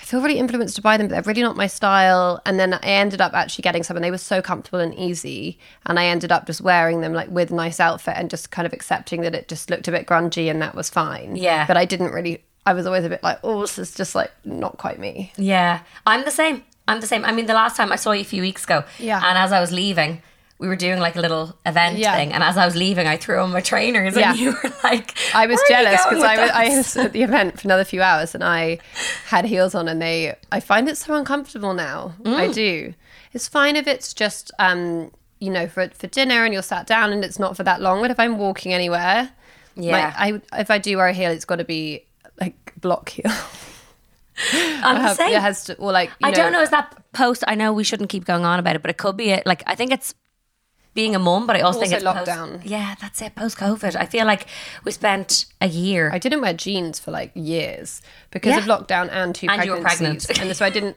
I 0.00 0.04
feel 0.04 0.20
really 0.22 0.38
influenced 0.38 0.76
to 0.76 0.82
buy 0.82 0.96
them, 0.96 1.08
but 1.08 1.14
they're 1.14 1.22
really 1.22 1.42
not 1.42 1.56
my 1.56 1.66
style. 1.66 2.40
And 2.46 2.58
then 2.58 2.74
I 2.74 2.78
ended 2.82 3.20
up 3.20 3.34
actually 3.34 3.62
getting 3.62 3.82
some, 3.82 3.96
and 3.96 4.04
they 4.04 4.10
were 4.10 4.18
so 4.18 4.40
comfortable 4.40 4.78
and 4.78 4.94
easy. 4.94 5.58
And 5.86 5.98
I 5.98 6.06
ended 6.06 6.30
up 6.30 6.46
just 6.46 6.60
wearing 6.60 7.00
them 7.00 7.12
like 7.12 7.28
with 7.30 7.50
nice 7.50 7.80
outfit 7.80 8.14
and 8.16 8.30
just 8.30 8.50
kind 8.50 8.64
of 8.64 8.72
accepting 8.72 9.22
that 9.22 9.34
it 9.34 9.48
just 9.48 9.70
looked 9.70 9.88
a 9.88 9.90
bit 9.90 10.06
grungy 10.06 10.50
and 10.50 10.62
that 10.62 10.74
was 10.74 10.88
fine. 10.88 11.34
Yeah. 11.36 11.66
But 11.66 11.76
I 11.76 11.84
didn't 11.84 12.12
really. 12.12 12.44
I 12.64 12.74
was 12.74 12.86
always 12.86 13.04
a 13.04 13.08
bit 13.08 13.22
like, 13.22 13.38
oh, 13.42 13.62
this 13.62 13.78
is 13.78 13.94
just 13.94 14.14
like 14.14 14.30
not 14.44 14.76
quite 14.78 14.98
me. 14.98 15.32
Yeah, 15.36 15.80
I'm 16.06 16.24
the 16.24 16.30
same. 16.30 16.62
I'm 16.86 17.00
the 17.00 17.06
same. 17.06 17.24
I 17.24 17.32
mean, 17.32 17.46
the 17.46 17.54
last 17.54 17.76
time 17.76 17.90
I 17.92 17.96
saw 17.96 18.12
you 18.12 18.20
a 18.20 18.24
few 18.24 18.42
weeks 18.42 18.64
ago, 18.64 18.84
Yeah. 18.98 19.20
and 19.24 19.36
as 19.38 19.52
I 19.52 19.60
was 19.60 19.72
leaving, 19.72 20.22
we 20.58 20.66
were 20.68 20.76
doing 20.76 20.98
like 20.98 21.14
a 21.16 21.20
little 21.20 21.56
event 21.64 21.98
Yeah. 21.98 22.16
thing, 22.16 22.32
and 22.32 22.42
as 22.42 22.56
I 22.56 22.64
was 22.64 22.74
leaving, 22.74 23.06
I 23.06 23.16
threw 23.16 23.38
on 23.38 23.52
my 23.52 23.60
trainers, 23.60 24.16
Yeah. 24.16 24.30
and 24.30 24.38
you 24.40 24.50
were 24.52 24.72
like, 24.82 25.14
I 25.34 25.46
was 25.46 25.60
"Where 25.68 25.78
are 25.78 25.82
you 25.82 25.86
jealous 25.88 26.04
because 26.04 26.24
I 26.24 26.36
was, 26.42 26.50
I 26.50 26.68
was 26.76 26.96
at 26.96 27.12
the 27.12 27.22
event 27.22 27.60
for 27.60 27.66
another 27.68 27.84
few 27.84 28.02
hours 28.02 28.34
and 28.34 28.42
I 28.42 28.78
had 29.26 29.44
heels 29.44 29.74
on 29.74 29.86
and 29.88 30.02
they 30.02 30.34
I 30.50 30.60
find 30.60 30.88
it 30.88 30.96
so 30.98 31.14
uncomfortable 31.14 31.74
now. 31.74 32.14
Mm. 32.22 32.34
I 32.34 32.48
do. 32.52 32.94
It's 33.32 33.46
fine 33.46 33.76
if 33.76 33.86
it's 33.86 34.12
just 34.14 34.50
um 34.58 35.12
you 35.38 35.50
know 35.50 35.68
for 35.68 35.88
for 35.90 36.08
dinner 36.08 36.44
and 36.44 36.52
you're 36.52 36.62
sat 36.64 36.86
down 36.88 37.12
and 37.12 37.24
it's 37.24 37.38
not 37.38 37.56
for 37.56 37.62
that 37.62 37.80
long. 37.80 38.00
But 38.02 38.10
if 38.10 38.18
I'm 38.18 38.36
walking 38.38 38.72
anywhere, 38.74 39.30
Yeah. 39.76 39.92
my- 40.18 40.24
I 40.56 40.60
if 40.60 40.70
I 40.72 40.78
do 40.78 40.96
wear 40.96 41.06
a 41.06 41.12
heel, 41.12 41.30
it's 41.30 41.44
got 41.44 41.56
to 41.56 41.64
be 41.64 42.04
like 42.40 42.72
block 42.80 43.10
heel. 43.10 43.30
I'm 44.82 44.96
Have- 45.02 45.16
same. 45.16 45.34
it 45.34 45.40
has 45.40 45.64
to 45.64 45.76
or 45.76 45.92
like 45.92 46.10
you 46.20 46.28
I 46.28 46.30
don't 46.32 46.52
know. 46.52 46.62
Is 46.62 46.70
that 46.70 46.96
post? 47.12 47.44
I 47.46 47.54
know 47.54 47.72
we 47.72 47.84
shouldn't 47.84 48.08
keep 48.10 48.24
going 48.24 48.44
on 48.44 48.58
about 48.58 48.76
it, 48.76 48.82
but 48.82 48.90
it 48.90 48.96
could 48.98 49.16
be 49.16 49.30
it. 49.30 49.46
Like 49.46 49.62
I 49.66 49.74
think 49.74 49.92
it's 49.92 50.14
being 50.98 51.14
a 51.14 51.18
mum, 51.20 51.46
but 51.46 51.54
I 51.54 51.60
also, 51.60 51.78
think 51.78 51.92
it's 51.92 52.04
Also 52.04 52.18
post- 52.24 52.28
lockdown. 52.30 52.60
yeah, 52.64 52.96
that's 53.00 53.22
it. 53.22 53.36
Post 53.36 53.56
COVID, 53.56 53.94
I 53.94 54.04
feel 54.06 54.26
like 54.26 54.46
we 54.82 54.90
spent 54.90 55.44
a 55.60 55.68
year. 55.68 56.10
I 56.12 56.18
didn't 56.18 56.40
wear 56.40 56.52
jeans 56.52 56.98
for 56.98 57.12
like 57.12 57.30
years 57.34 58.02
because 58.32 58.50
Yeah. 58.50 58.58
of 58.58 58.64
lockdown 58.64 59.08
and 59.12 59.32
two 59.32 59.46
And 59.48 59.64
you 59.64 59.70
were 59.74 59.80
pregnancies. 59.80 60.26
pregnant. 60.26 60.48
and 60.50 60.56
so 60.56 60.64
I 60.66 60.70
didn't. 60.70 60.96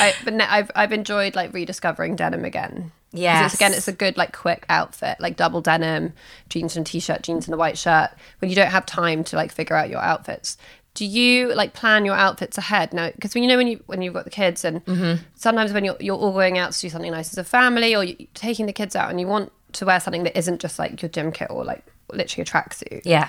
I, 0.00 0.14
but 0.24 0.32
now 0.32 0.46
I've 0.50 0.70
I've 0.74 0.92
enjoyed 0.94 1.36
like 1.36 1.52
rediscovering 1.52 2.16
denim 2.16 2.46
again. 2.46 2.92
Yeah. 3.14 3.44
it's, 3.44 3.52
again, 3.54 3.74
it's 3.74 3.88
a 3.88 3.92
good 3.92 4.16
like 4.16 4.32
quick 4.34 4.64
outfit, 4.70 5.20
like 5.20 5.36
double 5.36 5.60
denim, 5.60 6.14
jeans 6.48 6.74
and 6.78 6.86
t-shirt, 6.86 7.20
jeans 7.22 7.46
and 7.46 7.52
a 7.54 7.58
white 7.58 7.76
shirt. 7.76 8.08
When 8.38 8.48
you 8.48 8.56
don't 8.56 8.70
have 8.70 8.86
time 8.86 9.22
to 9.24 9.36
like 9.36 9.52
figure 9.52 9.76
out 9.76 9.90
your 9.90 10.00
outfits, 10.00 10.56
do 10.94 11.06
you 11.06 11.54
like 11.54 11.72
plan 11.72 12.04
your 12.04 12.14
outfits 12.14 12.58
ahead 12.58 12.92
now? 12.92 13.10
Because 13.10 13.34
when 13.34 13.42
you 13.42 13.48
know 13.48 13.56
when 13.56 13.66
you 13.66 13.82
when 13.86 14.02
you've 14.02 14.14
got 14.14 14.24
the 14.24 14.30
kids 14.30 14.64
and 14.64 14.84
Mm-hmm. 14.84 15.22
sometimes 15.34 15.72
when 15.72 15.84
you're 15.84 15.96
you're 16.00 16.16
all 16.16 16.32
going 16.32 16.58
out 16.58 16.72
to 16.72 16.80
do 16.80 16.88
something 16.90 17.10
nice 17.10 17.30
as 17.32 17.38
a 17.38 17.44
family 17.44 17.94
or 17.96 18.04
you're 18.04 18.28
taking 18.34 18.66
the 18.66 18.72
kids 18.72 18.94
out 18.94 19.08
and 19.10 19.18
you 19.20 19.26
want 19.26 19.50
to 19.72 19.86
wear 19.86 19.98
something 20.00 20.22
that 20.24 20.36
isn't 20.36 20.60
just 20.60 20.78
like 20.78 21.00
your 21.00 21.08
gym 21.08 21.32
kit 21.32 21.48
or 21.50 21.64
like 21.64 21.82
literally 22.12 22.42
a 22.42 22.44
tracksuit 22.44 23.00
yeah. 23.06 23.28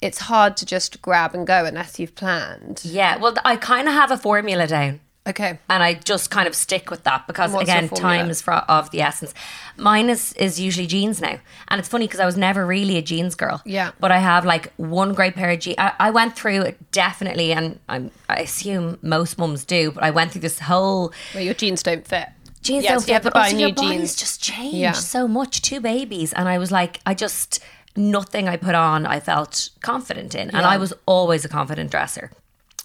it's 0.00 0.18
hard 0.18 0.56
to 0.56 0.66
just 0.66 1.00
grab 1.02 1.34
and 1.34 1.46
go 1.46 1.64
unless 1.64 2.00
you've 2.00 2.16
planned. 2.16 2.80
Yeah. 2.84 3.16
Well, 3.18 3.34
I 3.44 3.54
kind 3.56 3.86
of 3.86 3.94
have 3.94 4.10
a 4.10 4.18
formula 4.18 4.66
down. 4.66 5.00
Okay. 5.28 5.58
and 5.68 5.82
I 5.82 5.94
just 5.94 6.30
kind 6.30 6.48
of 6.48 6.54
stick 6.54 6.90
with 6.90 7.04
that 7.04 7.26
because 7.26 7.52
What's 7.52 7.64
again, 7.70 7.88
time 7.88 8.30
is 8.30 8.40
fro- 8.40 8.64
of 8.68 8.90
the 8.90 9.00
essence. 9.02 9.34
Mine 9.76 10.08
is 10.10 10.32
is 10.34 10.58
usually 10.58 10.86
jeans 10.86 11.20
now, 11.20 11.38
and 11.68 11.78
it's 11.78 11.88
funny 11.88 12.06
because 12.06 12.20
I 12.20 12.26
was 12.26 12.36
never 12.36 12.66
really 12.66 12.96
a 12.96 13.02
jeans 13.02 13.34
girl. 13.34 13.60
Yeah. 13.64 13.90
but 14.00 14.10
I 14.10 14.18
have 14.18 14.44
like 14.44 14.72
one 14.76 15.14
great 15.14 15.34
pair 15.34 15.50
of 15.50 15.60
jeans. 15.60 15.76
I, 15.78 15.92
I 15.98 16.10
went 16.10 16.34
through 16.36 16.62
it 16.62 16.90
definitely, 16.92 17.52
and 17.52 17.78
I'm, 17.88 18.10
I 18.28 18.36
assume 18.40 18.98
most 19.02 19.38
mums 19.38 19.64
do, 19.64 19.90
but 19.92 20.02
I 20.02 20.10
went 20.10 20.32
through 20.32 20.40
this 20.42 20.58
whole 20.60 21.12
Where 21.32 21.44
your 21.44 21.54
jeans 21.54 21.82
don't 21.82 22.06
fit. 22.06 22.28
jeans 22.62 22.84
Yes, 22.84 23.04
fit, 23.04 23.22
but 23.22 23.34
buy 23.34 23.44
also 23.44 23.56
new 23.56 23.66
your 23.66 23.74
jeans. 23.74 24.16
just 24.16 24.42
change 24.42 24.74
Yeah. 24.74 24.92
so 24.92 25.28
much. 25.28 25.62
Two 25.62 25.80
babies, 25.80 26.32
and 26.32 26.48
I 26.48 26.58
was 26.58 26.70
like, 26.72 27.00
I 27.06 27.14
just 27.14 27.60
nothing 27.96 28.48
I 28.48 28.56
put 28.56 28.74
on 28.76 29.06
I 29.06 29.18
felt 29.20 29.70
confident 29.80 30.34
in, 30.34 30.48
and 30.50 30.64
I 30.64 30.76
was 30.76 30.92
always 31.06 31.44
a 31.44 31.48
confident 31.48 31.90
dresser. 31.90 32.30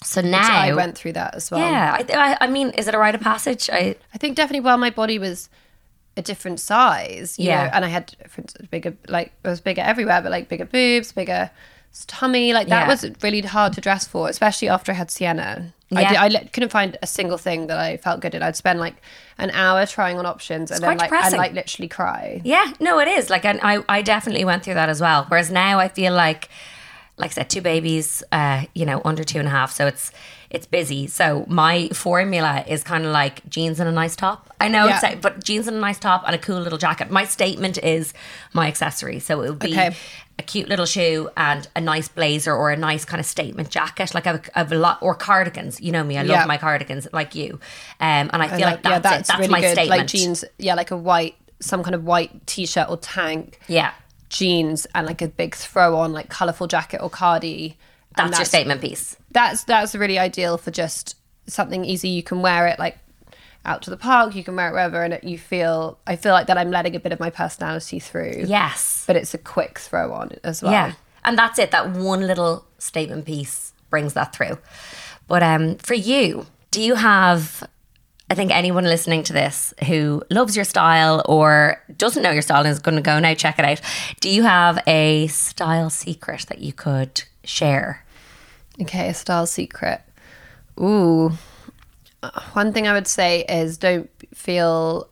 So 0.04 0.22
now 0.22 0.44
So 0.48 0.54
I 0.54 0.74
went 0.74 0.98
through 0.98 1.13
that 1.13 1.36
as 1.36 1.50
well. 1.52 1.60
yeah, 1.62 1.98
I, 2.00 2.13
I, 2.13 2.38
I 2.46 2.48
mean, 2.48 2.70
is 2.72 2.88
it 2.88 2.96
a 2.96 2.98
rite 2.98 3.16
of 3.16 3.22
passage? 3.22 3.70
I 3.72 3.96
I 4.13 4.18
think 4.18 4.36
definitely 4.36 4.62
while 4.62 4.78
my 4.78 4.89
body 4.89 5.18
was 5.20 5.50
a 6.16 6.22
different 6.22 6.60
size, 6.60 7.39
you 7.39 7.48
Yeah. 7.48 7.63
know, 7.66 7.70
and 7.74 7.86
I 7.86 7.88
had 7.88 8.13
different 8.22 8.70
bigger 8.70 8.96
like 9.08 9.34
it 9.44 9.48
was 9.48 9.62
bigger 9.62 9.82
everywhere, 9.82 10.22
but 10.22 10.32
like 10.32 10.48
bigger 10.50 10.66
boobs, 10.66 11.12
bigger 11.12 11.50
tummy, 12.08 12.54
like 12.54 12.68
that 12.70 12.84
Yeah. 12.84 12.88
was 12.88 13.06
really 13.22 13.42
hard 13.42 13.74
to 13.74 13.82
dress 13.82 14.06
for, 14.08 14.28
especially 14.30 14.70
after 14.70 14.92
I 14.92 14.96
had 14.96 15.12
Sienna. 15.12 15.74
I, 15.96 16.02
Yeah. 16.02 16.10
did, 16.10 16.18
I 16.18 16.28
li- 16.30 16.50
couldn't 16.52 16.70
find 16.70 16.98
a 17.04 17.08
single 17.08 17.38
thing 17.38 17.68
that 17.68 17.78
I 17.78 17.98
felt 17.98 18.20
good 18.20 18.34
in. 18.34 18.42
I'd 18.42 18.56
spend 18.56 18.80
like 18.80 18.96
an 19.38 19.52
hour 19.52 19.86
trying 19.86 20.18
on 20.18 20.26
options 20.26 20.72
and 20.72 20.82
then 20.84 20.98
quite 20.98 21.12
like 21.12 21.24
and 21.26 21.36
like 21.38 21.54
literally 21.54 21.88
cry. 21.88 22.42
Yeah, 22.44 22.74
no, 22.80 22.98
it 23.00 23.08
is. 23.08 23.30
Like, 23.30 23.46
and 23.46 23.60
I, 23.62 23.84
I 23.88 24.02
definitely 24.02 24.44
went 24.44 24.63
through 24.63 24.74
that 24.74 24.89
as 24.89 25.00
well. 25.02 25.26
Whereas 25.28 25.52
now 25.52 25.78
I 25.80 25.88
feel 25.88 26.13
like, 26.13 26.50
like 27.24 27.32
I 27.32 27.36
said, 27.36 27.50
two 27.50 27.62
babies, 27.62 28.22
uh, 28.34 28.66
you 28.76 28.86
know, 28.86 29.02
under 29.06 29.24
two 29.24 29.40
and 29.40 29.48
a 29.48 29.52
half. 29.52 29.72
So 29.72 29.88
it's, 29.88 30.12
it's 30.50 30.66
busy. 30.68 31.08
So 31.08 31.46
my 31.48 31.88
formula 31.94 32.64
is 32.68 32.84
kind 32.84 33.06
of 33.06 33.12
like 33.12 33.48
jeans 33.50 33.80
and 33.80 33.88
a 33.88 33.92
nice 33.94 34.16
top. 34.16 34.54
I 34.60 34.68
know 34.68 34.86
Yeah. 34.88 35.00
it's, 35.04 35.22
but 35.22 35.44
jeans 35.44 35.68
and 35.70 35.78
a 35.78 35.80
nice 35.80 35.98
top 36.00 36.24
and 36.28 36.36
a 36.36 36.38
cool 36.38 36.60
little 36.60 36.78
jacket. 36.78 37.10
My 37.10 37.24
statement 37.26 37.78
is 37.82 38.14
my 38.54 38.68
accessory. 38.68 39.20
So 39.20 39.42
it 39.42 39.50
would 39.50 39.60
be 39.60 39.72
Okay. 39.72 39.96
a 40.38 40.44
cute 40.44 40.68
little 40.68 40.86
shoe 40.86 41.30
and 41.38 41.68
a 41.76 41.82
nice 41.82 42.10
blazer 42.10 42.54
or 42.54 42.72
a 42.72 42.78
nice 42.78 43.06
kind 43.06 43.20
of 43.22 43.26
statement 43.26 43.70
jacket. 43.70 44.14
Like 44.14 44.28
I 44.28 44.32
have, 44.34 44.46
a- 44.48 44.56
I 44.58 44.60
have 44.60 44.72
a 44.74 44.76
lot, 44.76 44.98
or 45.02 45.16
cardigans. 45.16 45.80
You 45.80 45.92
know 45.94 46.04
me, 46.04 46.18
I 46.18 46.24
love 46.24 46.30
Yeah. 46.42 46.46
my 46.46 46.58
cardigans 46.58 47.08
like 47.14 47.36
you. 47.36 47.54
Um, 48.02 48.30
and 48.34 48.44
I 48.44 48.48
feel 48.50 48.68
I 48.68 48.72
like, 48.72 48.84
that's, 48.84 48.94
yeah, 48.94 49.00
that's 49.00 49.30
it. 49.30 49.32
That's 49.32 49.40
really 49.40 49.52
my 49.52 49.62
good. 49.62 49.72
statement. 49.74 50.00
Like 50.02 50.08
jeans, 50.08 50.44
yeah, 50.58 50.76
like 50.76 50.92
a 50.92 50.98
white, 50.98 51.36
some 51.62 51.82
kind 51.84 51.96
of 51.96 52.04
white 52.04 52.46
t-shirt 52.48 52.90
or 52.90 52.98
tank. 52.98 53.60
Yeah. 53.68 53.92
Jeans 54.34 54.86
and 54.93 55.08
like 55.08 55.22
a 55.22 55.28
big 55.28 55.56
throw 55.56 55.96
on 55.98 56.12
like 56.12 56.30
colorful 56.30 56.67
jacket 56.67 57.02
or 57.02 57.10
cardi. 57.10 57.78
And 58.17 58.30
That's, 58.30 58.39
your 58.39 58.46
statement 58.46 58.82
piece. 58.82 59.15
That's 59.32 59.63
that's 59.63 59.96
really 59.96 60.19
ideal 60.19 60.58
for 60.58 60.69
just 60.69 61.15
something 61.48 61.84
easy. 61.86 62.10
You 62.10 62.22
can 62.22 62.41
wear 62.41 62.67
it 62.67 62.78
like 62.78 63.00
out 63.65 63.82
to 63.84 63.89
the 63.89 63.98
park. 63.98 64.36
You 64.36 64.43
can 64.43 64.56
wear 64.56 64.69
it 64.69 64.74
wherever, 64.74 65.02
and 65.02 65.13
it, 65.13 65.24
you 65.24 65.38
feel. 65.38 65.98
I 66.06 66.15
feel 66.15 66.34
like 66.34 66.48
that 66.48 66.58
I'm 66.58 66.69
letting 66.69 66.96
a 66.96 67.00
bit 67.00 67.12
of 67.12 67.19
my 67.19 67.30
personality 67.30 68.00
through. 68.00 68.43
Yes. 68.46 69.04
but 69.08 69.15
it's 69.15 69.34
a 69.34 69.38
quick 69.38 69.80
throw 69.80 70.13
on 70.13 70.32
as 70.43 70.62
well. 70.62 70.74
Yeah. 70.74 70.93
And 71.24 71.38
that's 71.38 71.58
it. 71.58 71.72
That 71.72 71.91
one 71.91 72.28
little 72.28 72.65
statement 72.78 73.26
piece 73.26 73.74
brings 73.89 74.13
that 74.13 74.36
through. 74.36 74.58
But 75.28 75.41
um, 75.41 75.76
for 75.78 75.93
you, 75.93 76.46
do 76.72 76.82
you 76.82 76.96
have, 76.96 77.63
I 78.34 78.36
think 78.36 78.50
anyone 78.50 78.86
listening 78.86 79.22
to 79.26 79.34
this 79.34 79.76
who 79.86 80.24
loves 80.32 80.56
your 80.56 80.65
style 80.65 81.22
or 81.28 81.80
doesn't 82.00 82.24
know 82.24 82.32
your 82.32 82.41
style 82.41 82.62
and 82.62 82.69
is 82.69 82.80
going 82.80 82.96
to 82.96 83.02
go 83.04 83.19
now 83.19 83.36
check 83.36 83.60
it 83.60 83.63
out, 83.63 83.80
do 84.22 84.30
you 84.30 84.41
have 84.41 84.80
a 84.88 85.28
style 85.28 85.91
secret 85.91 86.48
that 86.50 86.58
you 86.58 86.74
could 86.74 87.26
share? 87.43 88.04
Okay, 88.82 89.10
a 89.10 89.13
style 89.13 89.46
secret. 89.46 90.02
Ooh. 90.80 91.34
Uh, 92.24 92.32
One 92.54 92.74
thing 92.74 92.88
I 92.88 92.93
would 92.93 93.08
say 93.08 93.46
is 93.48 93.78
don't 93.78 94.10
feel 94.34 95.10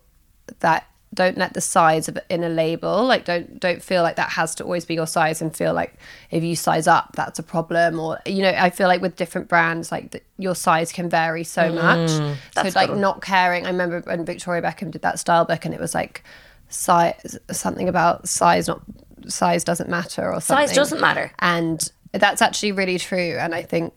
that 0.61 0.87
don't 1.13 1.37
let 1.37 1.53
the 1.53 1.61
size 1.61 2.07
of 2.07 2.17
it 2.17 2.25
in 2.29 2.43
a 2.43 2.49
label 2.49 3.05
like 3.05 3.25
don't 3.25 3.59
don't 3.59 3.81
feel 3.81 4.01
like 4.01 4.15
that 4.15 4.29
has 4.29 4.55
to 4.55 4.63
always 4.63 4.85
be 4.85 4.93
your 4.93 5.07
size 5.07 5.41
and 5.41 5.55
feel 5.55 5.73
like 5.73 5.95
if 6.29 6.43
you 6.43 6.55
size 6.55 6.87
up 6.87 7.13
that's 7.15 7.37
a 7.37 7.43
problem 7.43 7.99
or 7.99 8.19
you 8.25 8.41
know 8.41 8.53
i 8.57 8.69
feel 8.69 8.87
like 8.87 9.01
with 9.01 9.15
different 9.15 9.47
brands 9.49 9.91
like 9.91 10.11
the, 10.11 10.21
your 10.37 10.55
size 10.55 10.91
can 10.91 11.09
vary 11.09 11.43
so 11.43 11.63
mm. 11.63 11.75
much. 11.75 12.09
So 12.55 12.79
like 12.79 12.95
not 12.95 13.21
caring 13.21 13.65
i 13.65 13.69
remember 13.69 13.99
when 14.01 14.25
victoria 14.25 14.61
beckham 14.61 14.91
did 14.91 15.01
that 15.01 15.19
style 15.19 15.45
book 15.45 15.65
and 15.65 15.73
it 15.73 15.79
was 15.79 15.93
like 15.93 16.23
size 16.69 17.37
something 17.51 17.89
about 17.89 18.27
size 18.27 18.67
not 18.67 18.81
size 19.27 19.63
doesn't 19.63 19.87
matter 19.87 20.33
or 20.33 20.41
something. 20.41 20.67
Size 20.67 20.75
doesn't 20.75 20.99
matter. 20.99 21.31
and 21.39 21.91
that's 22.11 22.41
actually 22.41 22.71
really 22.71 22.97
true. 22.97 23.37
And 23.37 23.53
i 23.53 23.61
think 23.61 23.93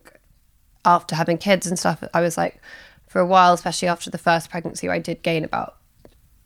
after 0.85 1.15
having 1.15 1.39
kids 1.39 1.67
and 1.67 1.79
stuff 1.79 2.05
i 2.13 2.21
was 2.21 2.37
like 2.37 2.61
for 3.07 3.21
a 3.21 3.27
while 3.27 3.55
especially 3.55 3.89
after 3.89 4.11
the 4.11 4.19
first 4.19 4.51
pregnancy 4.51 4.87
where 4.87 4.97
i 4.97 4.99
did 4.99 5.23
gain 5.23 5.45
about 5.45 5.77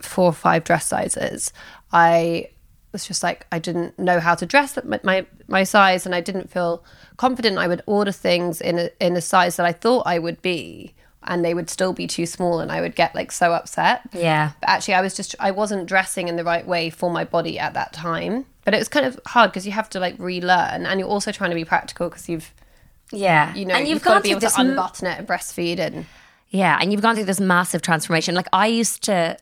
four 0.00 0.26
or 0.26 0.32
five 0.32 0.64
dress 0.64 0.86
sizes 0.86 1.52
i 1.92 2.48
was 2.92 3.06
just 3.06 3.22
like 3.22 3.46
i 3.52 3.58
didn't 3.58 3.98
know 3.98 4.20
how 4.20 4.34
to 4.34 4.46
dress 4.46 4.78
my, 4.84 5.00
my 5.02 5.26
my 5.46 5.64
size 5.64 6.06
and 6.06 6.14
i 6.14 6.20
didn't 6.20 6.50
feel 6.50 6.84
confident 7.16 7.58
i 7.58 7.66
would 7.66 7.82
order 7.86 8.12
things 8.12 8.60
in 8.60 8.78
a 8.78 8.90
in 9.00 9.16
a 9.16 9.20
size 9.20 9.56
that 9.56 9.66
i 9.66 9.72
thought 9.72 10.02
i 10.06 10.18
would 10.18 10.40
be 10.42 10.94
and 11.24 11.44
they 11.44 11.52
would 11.52 11.68
still 11.68 11.92
be 11.92 12.06
too 12.06 12.24
small 12.26 12.60
and 12.60 12.70
i 12.70 12.80
would 12.80 12.94
get 12.94 13.14
like 13.14 13.32
so 13.32 13.52
upset 13.52 14.02
Yeah. 14.12 14.52
but 14.60 14.68
actually 14.70 14.94
i 14.94 15.00
was 15.00 15.14
just 15.16 15.34
i 15.40 15.50
wasn't 15.50 15.86
dressing 15.86 16.28
in 16.28 16.36
the 16.36 16.44
right 16.44 16.66
way 16.66 16.90
for 16.90 17.10
my 17.10 17.24
body 17.24 17.58
at 17.58 17.74
that 17.74 17.92
time 17.92 18.46
but 18.64 18.72
it 18.74 18.78
was 18.78 18.88
kind 18.88 19.04
of 19.04 19.18
hard 19.26 19.50
because 19.50 19.66
you 19.66 19.72
have 19.72 19.90
to 19.90 20.00
like 20.00 20.14
relearn 20.18 20.86
and 20.86 21.00
you're 21.00 21.08
also 21.08 21.32
trying 21.32 21.50
to 21.50 21.56
be 21.56 21.64
practical 21.64 22.08
because 22.08 22.28
you've 22.28 22.52
Yeah. 23.12 23.54
you 23.54 23.64
know 23.66 23.74
and 23.74 23.86
you've, 23.88 23.96
you've 23.96 24.02
got 24.02 24.10
to 24.10 24.14
gone 24.14 24.22
be 24.22 24.28
through 24.28 24.32
able 24.32 24.40
to 24.40 24.46
this 24.46 24.58
m- 24.58 24.70
unbutton 24.70 25.06
it 25.08 25.18
and 25.18 25.26
breastfeed 25.28 25.78
and 25.78 26.06
Yeah, 26.50 26.78
and 26.80 26.90
you've 26.92 27.02
gone 27.02 27.14
through 27.16 27.24
this 27.26 27.40
massive 27.40 27.82
transformation. 27.82 28.34
Like 28.34 28.48
I 28.54 28.66
used 28.68 29.02
to 29.04 29.36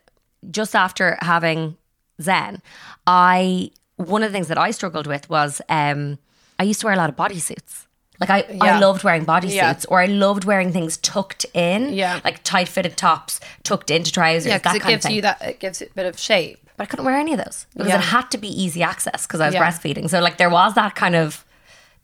just 0.51 0.75
after 0.75 1.19
having 1.21 1.77
Zen, 2.21 2.63
I 3.07 3.71
one 3.97 4.23
of 4.23 4.31
the 4.31 4.33
things 4.37 4.49
that 4.49 4.59
I 4.59 4.71
struggled 4.73 5.07
with 5.07 5.29
was 5.31 5.61
um 5.69 6.19
I 6.59 6.65
used 6.65 6.81
to 6.81 6.87
wear 6.87 6.95
a 6.95 6.99
lot 6.99 7.11
of 7.11 7.17
bodysuits. 7.17 7.85
Like 8.19 8.31
I, 8.31 8.57
I 8.63 8.79
loved 8.79 9.05
wearing 9.05 9.27
bodysuits 9.27 9.53
Yeah. 9.55 9.75
or 9.89 10.01
I 10.01 10.07
loved 10.07 10.45
wearing 10.45 10.73
things 10.73 10.97
tucked 10.97 11.45
in. 11.53 11.93
Yeah. 11.93 12.21
Like 12.25 12.43
tight 12.45 12.67
fitted 12.69 12.97
tops 12.97 13.41
tucked 13.63 13.91
into 13.91 14.11
trousers. 14.11 14.47
yeah 14.47 14.59
because 14.59 14.75
it 14.77 14.85
gives 14.87 15.11
you 15.11 15.21
that 15.23 15.43
it 15.43 15.61
gives 15.61 15.83
it 15.83 15.91
a 15.91 15.95
bit 15.95 16.07
of 16.07 16.19
shape 16.19 16.59
but 16.79 16.85
I 16.85 16.87
couldn't 16.87 17.05
wear 17.05 17.17
any 17.17 17.33
of 17.35 17.39
those 17.45 17.67
because 17.75 17.89
Yeah. 17.89 17.97
it 17.99 18.05
had 18.05 18.31
to 18.31 18.39
be 18.39 18.49
easy 18.49 18.83
access 18.83 19.27
because 19.27 19.41
I 19.41 19.47
was 19.47 19.55
Yeah. 19.55 19.63
breastfeeding. 19.65 20.09
So 20.09 20.21
like 20.21 20.37
there 20.39 20.51
was 20.51 20.75
that 20.75 20.95
kind 20.95 21.15
of 21.15 21.45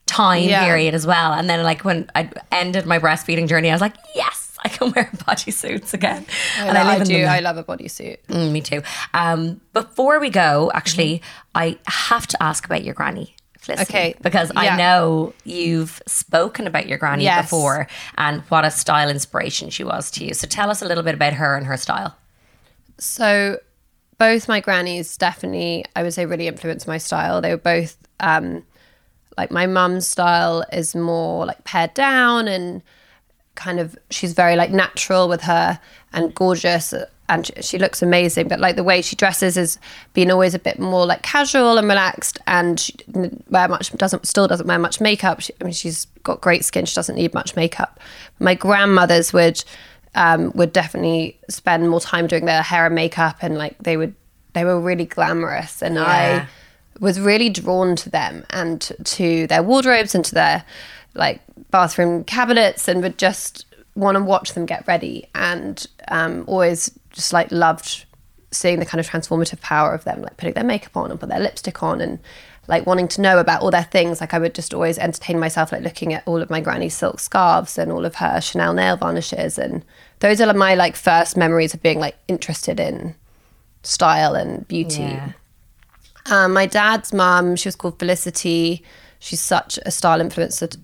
time 0.07 0.43
Yeah. 0.49 0.65
period 0.65 0.95
as 0.95 1.07
well. 1.07 1.33
And 1.33 1.49
then 1.49 1.63
like 1.63 1.83
when 1.85 2.11
I 2.15 2.29
ended 2.51 2.85
my 2.87 2.99
breastfeeding 2.99 3.49
journey, 3.49 3.71
I 3.71 3.75
was 3.75 3.81
like, 3.81 3.95
yes, 4.15 4.42
I 4.65 4.69
can 4.69 4.93
wear 4.93 5.11
bodysuits 5.15 5.93
again. 5.95 6.25
and 6.59 6.79
I, 6.79 6.97
in 6.97 7.05
do 7.05 7.25
i 7.25 7.41
love 7.41 7.57
a 7.57 7.65
bodysuit 7.65 8.19
Mm, 8.29 8.53
me 8.53 8.61
too. 8.61 8.83
Um, 9.15 9.61
before 9.73 10.21
we 10.21 10.31
go, 10.31 10.71
actually, 10.75 11.19
Mm-hmm. 11.19 11.59
I 11.59 11.79
have 11.87 12.27
to 12.29 12.43
ask 12.43 12.65
about 12.65 12.83
your 12.85 12.95
granny. 12.95 13.35
Felicity, 13.59 13.93
Okay, 13.93 14.15
Because 14.23 14.51
I 14.57 14.77
know 14.77 15.35
you've 15.45 16.03
spoken 16.07 16.67
about 16.67 16.87
your 16.89 16.99
granny 16.99 17.25
Yes. 17.25 17.45
before 17.45 17.87
and 18.19 18.43
what 18.49 18.65
a 18.65 18.71
style 18.71 19.09
inspiration 19.09 19.71
she 19.71 19.85
was 19.85 20.11
to 20.13 20.25
you. 20.25 20.35
So 20.35 20.47
tell 20.49 20.69
us 20.71 20.83
a 20.83 20.87
little 20.87 21.05
bit 21.05 21.15
about 21.15 21.35
her 21.35 21.57
and 21.57 21.67
her 21.67 21.77
style. 21.77 22.17
So 22.99 23.59
both 24.19 24.49
my 24.49 24.61
grannies 24.61 25.17
definitely, 25.17 25.85
I 25.97 26.03
would 26.03 26.15
say, 26.15 26.27
really 26.27 26.47
influenced 26.49 26.87
my 26.87 26.99
style. 26.99 27.41
They 27.41 27.51
were 27.51 27.57
both 27.57 27.97
um, 28.21 28.65
like 29.39 29.51
my 29.51 29.67
mum's 29.67 30.07
style 30.07 30.65
is 30.73 30.95
more 30.95 31.47
like 31.47 31.63
pared 31.65 31.95
down 31.95 32.49
and 32.49 32.83
kind 33.55 33.79
of 33.81 33.97
she's 34.11 34.33
very 34.33 34.57
like 34.57 34.71
natural 34.71 35.29
with 35.29 35.43
her 35.43 35.79
and 36.13 36.35
gorgeous 36.35 36.95
and 37.29 37.51
she- 37.61 37.79
looks 37.79 38.03
amazing 38.03 38.49
but 38.49 38.59
like 38.61 38.77
the 38.77 38.83
way 38.85 39.01
she 39.03 39.15
dresses 39.15 39.57
is 39.57 39.79
being 40.15 40.31
always 40.31 40.55
a 40.55 40.59
bit 40.59 40.79
more 40.79 41.05
like 41.07 41.23
casual 41.23 41.77
and 41.79 41.87
relaxed 41.89 42.39
and 42.47 42.81
she 42.81 42.93
didn't 42.93 43.45
wear 43.51 43.69
much 43.69 43.93
doesn't 43.93 44.27
still 44.27 44.49
doesn't 44.49 44.67
wear 44.67 44.79
much 44.79 45.01
makeup 45.01 45.41
she, 45.41 45.53
i 45.61 45.65
mean 45.65 45.73
she's 45.73 46.07
got 46.23 46.41
great 46.41 46.65
skin 46.65 46.85
she 46.87 46.95
doesn't 46.95 47.17
need 47.17 47.33
much 47.35 47.55
makeup 47.55 48.01
my 48.39 48.55
grandmothers 48.55 49.33
would 49.33 49.63
um, 50.15 50.53
would 50.55 50.73
definitely 50.75 51.39
spend 51.49 51.89
more 51.89 52.01
time 52.01 52.27
doing 52.27 52.45
their 52.45 52.63
hair 52.63 52.87
and 52.87 52.95
makeup 52.95 53.37
and 53.43 53.57
like 53.57 53.77
they 53.79 53.97
would 53.97 54.15
they 54.55 54.65
were 54.65 54.79
really 54.81 55.07
glamorous 55.07 55.83
and 55.83 55.95
Yeah. 55.95 56.05
i 56.05 56.49
was 57.01 57.19
really 57.19 57.49
drawn 57.49 57.97
to 57.97 58.11
them 58.11 58.45
and 58.51 58.93
to 59.05 59.47
their 59.47 59.63
wardrobes 59.63 60.15
and 60.15 60.25
to 60.27 60.35
their 60.35 60.65
like 61.15 61.41
bathroom 61.71 62.25
cabinets 62.25 62.89
and 62.89 63.03
would 63.03 63.19
just 63.19 63.67
want 63.95 64.17
to 64.17 64.23
watch 64.25 64.55
them 64.55 64.67
get 64.67 64.87
ready 64.89 65.27
and 65.35 65.87
um, 66.09 66.45
always 66.47 66.91
just 67.11 67.33
like 67.33 67.51
loved 67.53 68.05
seeing 68.51 68.79
the 68.79 68.87
kind 68.87 69.01
of 69.01 69.09
transformative 69.09 69.61
power 69.61 69.93
of 69.95 70.05
them 70.05 70.23
like 70.23 70.37
putting 70.37 70.55
their 70.55 70.65
makeup 70.65 70.97
on 70.97 71.11
and 71.11 71.21
put 71.21 71.29
their 71.29 71.41
lipstick 71.41 71.83
on 71.83 72.01
and 72.01 72.19
like 72.69 72.87
wanting 72.87 73.09
to 73.09 73.21
know 73.21 73.39
about 73.39 73.61
all 73.61 73.71
their 73.71 73.83
things 73.83 74.21
like 74.21 74.33
i 74.35 74.39
would 74.39 74.55
just 74.55 74.73
always 74.73 74.99
entertain 74.99 75.39
myself 75.39 75.73
like 75.73 75.83
looking 75.83 76.15
at 76.15 76.23
all 76.27 76.41
of 76.41 76.49
my 76.49 76.61
granny's 76.61 76.95
silk 76.95 77.19
scarves 77.19 77.77
and 77.77 77.91
all 77.91 78.05
of 78.05 78.15
her 78.17 78.41
chanel 78.41 78.73
nail 78.73 78.97
varnishes 78.97 79.59
and 79.59 79.85
those 80.21 80.41
are 80.41 80.53
my 80.55 80.75
like 80.75 80.95
first 80.97 81.37
memories 81.37 81.75
of 81.75 81.83
being 81.83 81.99
like 81.99 82.17
interested 82.29 82.79
in 82.79 83.15
style 83.83 84.35
and 84.35 84.67
beauty 84.69 85.03
Yeah. 85.03 85.33
um, 86.27 86.53
my 86.53 86.67
dad's 86.67 87.13
mum, 87.13 87.57
she 87.57 87.67
was 87.67 87.75
called 87.75 87.99
Felicity. 87.99 88.85
She's 89.25 89.41
such 89.41 89.79
a 89.87 89.93
style 89.93 90.19
influencer. 90.19 90.77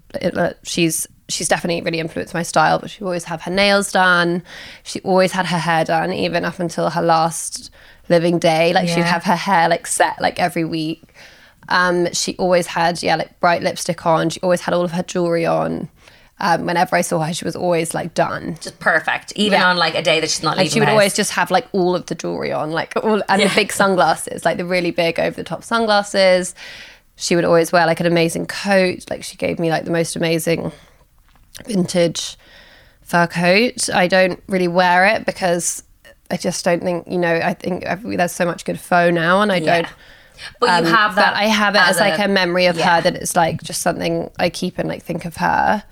She's 0.63 1.09
she's 1.29 1.49
definitely 1.49 1.83
really 1.83 1.99
influenced 1.99 2.35
my 2.35 2.45
style. 2.45 2.79
But 2.79 2.89
she 2.91 3.03
always 3.03 3.25
had 3.25 3.41
her 3.43 3.51
nails 3.51 3.91
done. 3.91 4.45
She 4.85 5.01
always 5.01 5.33
had 5.33 5.47
her 5.47 5.59
hair 5.59 5.85
done, 5.85 6.13
even 6.13 6.45
up 6.45 6.61
until 6.61 6.89
her 6.91 7.03
last 7.03 7.73
living 8.09 8.39
day. 8.39 8.73
Like 8.73 8.89
she'd 8.89 9.03
have 9.03 9.25
her 9.25 9.35
hair 9.35 9.69
like 9.69 9.89
set 9.89 10.21
like 10.21 10.39
every 10.39 10.65
week. 10.65 11.03
Um, 11.69 12.13
she 12.13 12.37
always 12.37 12.69
had 12.69 13.03
yeah 13.03 13.17
like 13.17 13.41
bright 13.41 13.63
lipstick 13.63 14.07
on. 14.07 14.31
She 14.31 14.39
always 14.41 14.61
had 14.61 14.73
all 14.73 14.85
of 14.85 14.93
her 14.93 15.03
jewelry 15.03 15.45
on. 15.45 15.89
Um, 16.41 16.67
whenever 16.67 16.95
I 16.95 17.01
saw 17.01 17.19
her, 17.19 17.35
she 17.35 17.45
was 17.45 17.57
always 17.57 17.93
like 17.95 18.15
done. 18.15 18.57
Just 18.61 18.79
perfect. 18.79 19.33
Even 19.35 19.59
Yeah. 19.59 19.71
on 19.71 19.77
like 19.77 19.97
a 19.97 20.03
day 20.03 20.21
that 20.21 20.31
she's 20.31 20.45
not 20.45 20.51
Like 20.57 20.67
leaving 20.67 20.73
she 20.75 20.79
would 20.79 20.89
always 20.89 21.13
just 21.13 21.33
have 21.33 21.51
like 21.51 21.67
all 21.73 21.97
of 21.97 22.07
the 22.07 22.15
jewelry 22.15 22.53
on, 22.53 22.71
like 22.71 22.93
all 23.03 23.21
and 23.29 23.43
Yeah. 23.43 23.49
the 23.49 23.55
big 23.57 23.73
sunglasses, 23.73 24.45
like 24.45 24.57
the 24.59 24.65
really 24.65 24.93
big 24.93 25.19
over 25.19 25.35
the 25.35 25.43
top 25.43 25.65
sunglasses. 25.65 26.55
She 27.21 27.35
would 27.35 27.45
always 27.45 27.73
wear 27.73 27.85
like 27.85 27.99
an 27.99 28.07
amazing 28.07 28.47
coat. 28.47 29.05
Like 29.11 29.25
she 29.25 29.37
gave 29.37 29.59
me 29.59 29.71
like 29.71 29.85
the 29.85 29.91
most 29.91 30.15
amazing 30.15 30.71
vintage 31.67 32.37
fur 33.03 33.27
coat. 33.27 33.91
I 33.93 34.07
don't 34.07 34.41
really 34.47 34.69
wear 34.69 35.05
it 35.07 35.27
because 35.27 35.83
I 36.31 36.37
just 36.37 36.65
don't 36.65 36.81
think 36.81 37.09
you 37.09 37.19
know. 37.19 37.35
I 37.35 37.55
think 37.55 37.85
there's 37.85 38.33
so 38.33 38.45
much 38.45 38.65
good 38.65 38.79
faux 38.79 39.13
now, 39.13 39.43
and 39.43 39.51
I 39.51 39.57
Yeah. 39.57 39.83
don't. 39.83 39.93
But 40.61 40.67
you 40.67 40.87
um, 40.89 40.95
have 40.95 41.17
that. 41.17 41.35
I 41.35 41.47
have 41.47 41.75
it 41.75 41.81
as, 41.81 41.99
like 41.99 42.21
a, 42.21 42.29
memory 42.29 42.67
of 42.67 42.79
yeah. 42.79 42.97
her 42.97 43.03
that 43.03 43.17
it's 43.17 43.35
like 43.35 43.61
just 43.65 43.83
something 43.83 44.31
I 44.39 44.51
keep 44.51 44.79
and 44.79 44.89
like 44.89 45.03
think 45.03 45.25
of 45.25 45.37
her. 45.39 45.83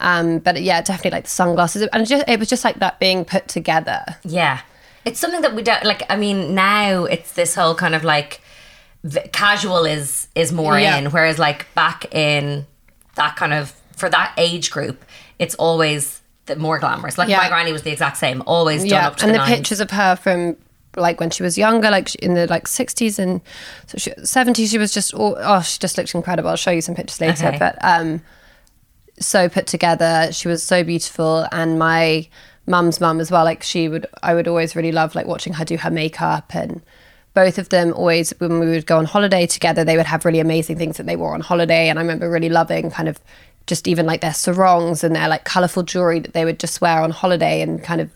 Um, 0.00 0.40
but 0.40 0.60
yeah, 0.60 0.82
definitely 0.82 1.12
like 1.12 1.24
the 1.24 1.30
sunglasses, 1.30 1.88
and 1.94 2.06
just 2.06 2.28
it 2.28 2.38
was 2.38 2.48
just 2.48 2.64
like 2.64 2.80
that 2.80 3.00
being 3.00 3.24
put 3.24 3.48
together. 3.48 4.04
Yeah. 4.22 4.60
It's 5.06 5.18
something 5.18 5.40
that 5.40 5.54
we 5.54 5.62
don't 5.62 5.84
like. 5.84 6.02
I 6.10 6.16
mean, 6.16 6.54
now 6.54 7.04
it's 7.04 7.32
this 7.32 7.54
whole 7.54 7.74
kind 7.74 7.94
of 7.94 8.04
like 8.04 8.42
v- 9.04 9.20
casual 9.32 9.84
is 9.84 10.28
is 10.34 10.52
more 10.52 10.78
Yeah. 10.78 10.96
in, 10.98 11.06
whereas 11.06 11.38
like 11.38 11.72
back 11.74 12.12
in 12.14 12.66
that 13.14 13.36
kind 13.36 13.52
of 13.52 13.74
for 13.96 14.08
that 14.08 14.32
age 14.36 14.70
group, 14.70 15.04
it's 15.38 15.54
always 15.56 16.20
the 16.46 16.56
more 16.56 16.78
glamorous. 16.78 17.18
Like 17.18 17.28
Yeah. 17.28 17.38
my 17.38 17.48
granny 17.48 17.72
was 17.72 17.82
the 17.82 17.90
exact 17.90 18.16
same, 18.16 18.42
always 18.46 18.82
done 18.82 18.90
yeah, 18.90 19.06
up 19.08 19.16
to 19.16 19.26
and 19.26 19.34
the, 19.34 19.38
the, 19.38 19.44
pictures 19.44 19.80
of 19.80 19.90
her 19.90 20.16
from 20.16 20.56
like 20.96 21.20
when 21.20 21.30
she 21.30 21.42
was 21.42 21.58
younger, 21.58 21.90
like 21.90 22.14
in 22.16 22.34
the 22.34 22.46
like 22.46 22.66
sixties 22.66 23.18
and 23.18 23.40
so 23.86 23.98
she, 23.98 24.10
70s, 24.12 24.70
she 24.70 24.78
was 24.78 24.92
just 24.92 25.14
all, 25.14 25.36
oh, 25.38 25.60
she 25.62 25.78
just 25.78 25.96
looked 25.98 26.14
incredible. 26.14 26.48
I'll 26.50 26.56
show 26.56 26.70
you 26.70 26.80
some 26.80 26.94
pictures 26.94 27.20
later, 27.20 27.48
Okay. 27.48 27.58
but 27.58 27.76
um, 27.82 28.22
so 29.20 29.48
put 29.48 29.66
together. 29.66 30.28
She 30.32 30.48
was 30.48 30.62
so 30.62 30.82
beautiful, 30.84 31.46
and 31.52 31.78
my 31.78 32.28
mum's 32.66 33.00
mum 33.00 33.20
as 33.20 33.30
well. 33.30 33.44
Like 33.44 33.62
she 33.62 33.88
would, 33.88 34.06
I 34.22 34.34
would 34.34 34.48
always 34.48 34.74
really 34.74 34.92
love 34.92 35.14
like 35.14 35.26
watching 35.26 35.54
her 35.54 35.64
do 35.64 35.76
her 35.76 35.90
makeup 35.90 36.54
and. 36.54 36.82
Both 37.38 37.58
of 37.58 37.68
them 37.68 37.92
always, 37.92 38.34
when 38.38 38.58
we 38.58 38.66
would 38.66 38.84
go 38.84 38.98
on 38.98 39.04
holiday 39.04 39.46
together, 39.46 39.84
they 39.84 39.96
would 39.96 40.06
have 40.06 40.24
really 40.24 40.40
amazing 40.40 40.76
things 40.76 40.96
that 40.96 41.06
they 41.06 41.14
wore 41.14 41.34
on 41.34 41.40
holiday. 41.40 41.88
And 41.88 41.96
I 41.96 42.02
remember 42.02 42.28
really 42.28 42.48
loving 42.48 42.90
kind 42.90 43.08
of 43.08 43.20
just 43.68 43.86
even 43.86 44.06
like 44.06 44.22
their 44.22 44.34
sarongs 44.34 45.04
and 45.04 45.14
their 45.14 45.28
like 45.28 45.44
colorful 45.44 45.84
jewelry 45.84 46.18
that 46.18 46.32
they 46.32 46.44
would 46.44 46.58
just 46.58 46.80
wear 46.80 47.00
on 47.00 47.12
holiday 47.12 47.62
and 47.62 47.80
kind 47.80 48.00
of 48.00 48.10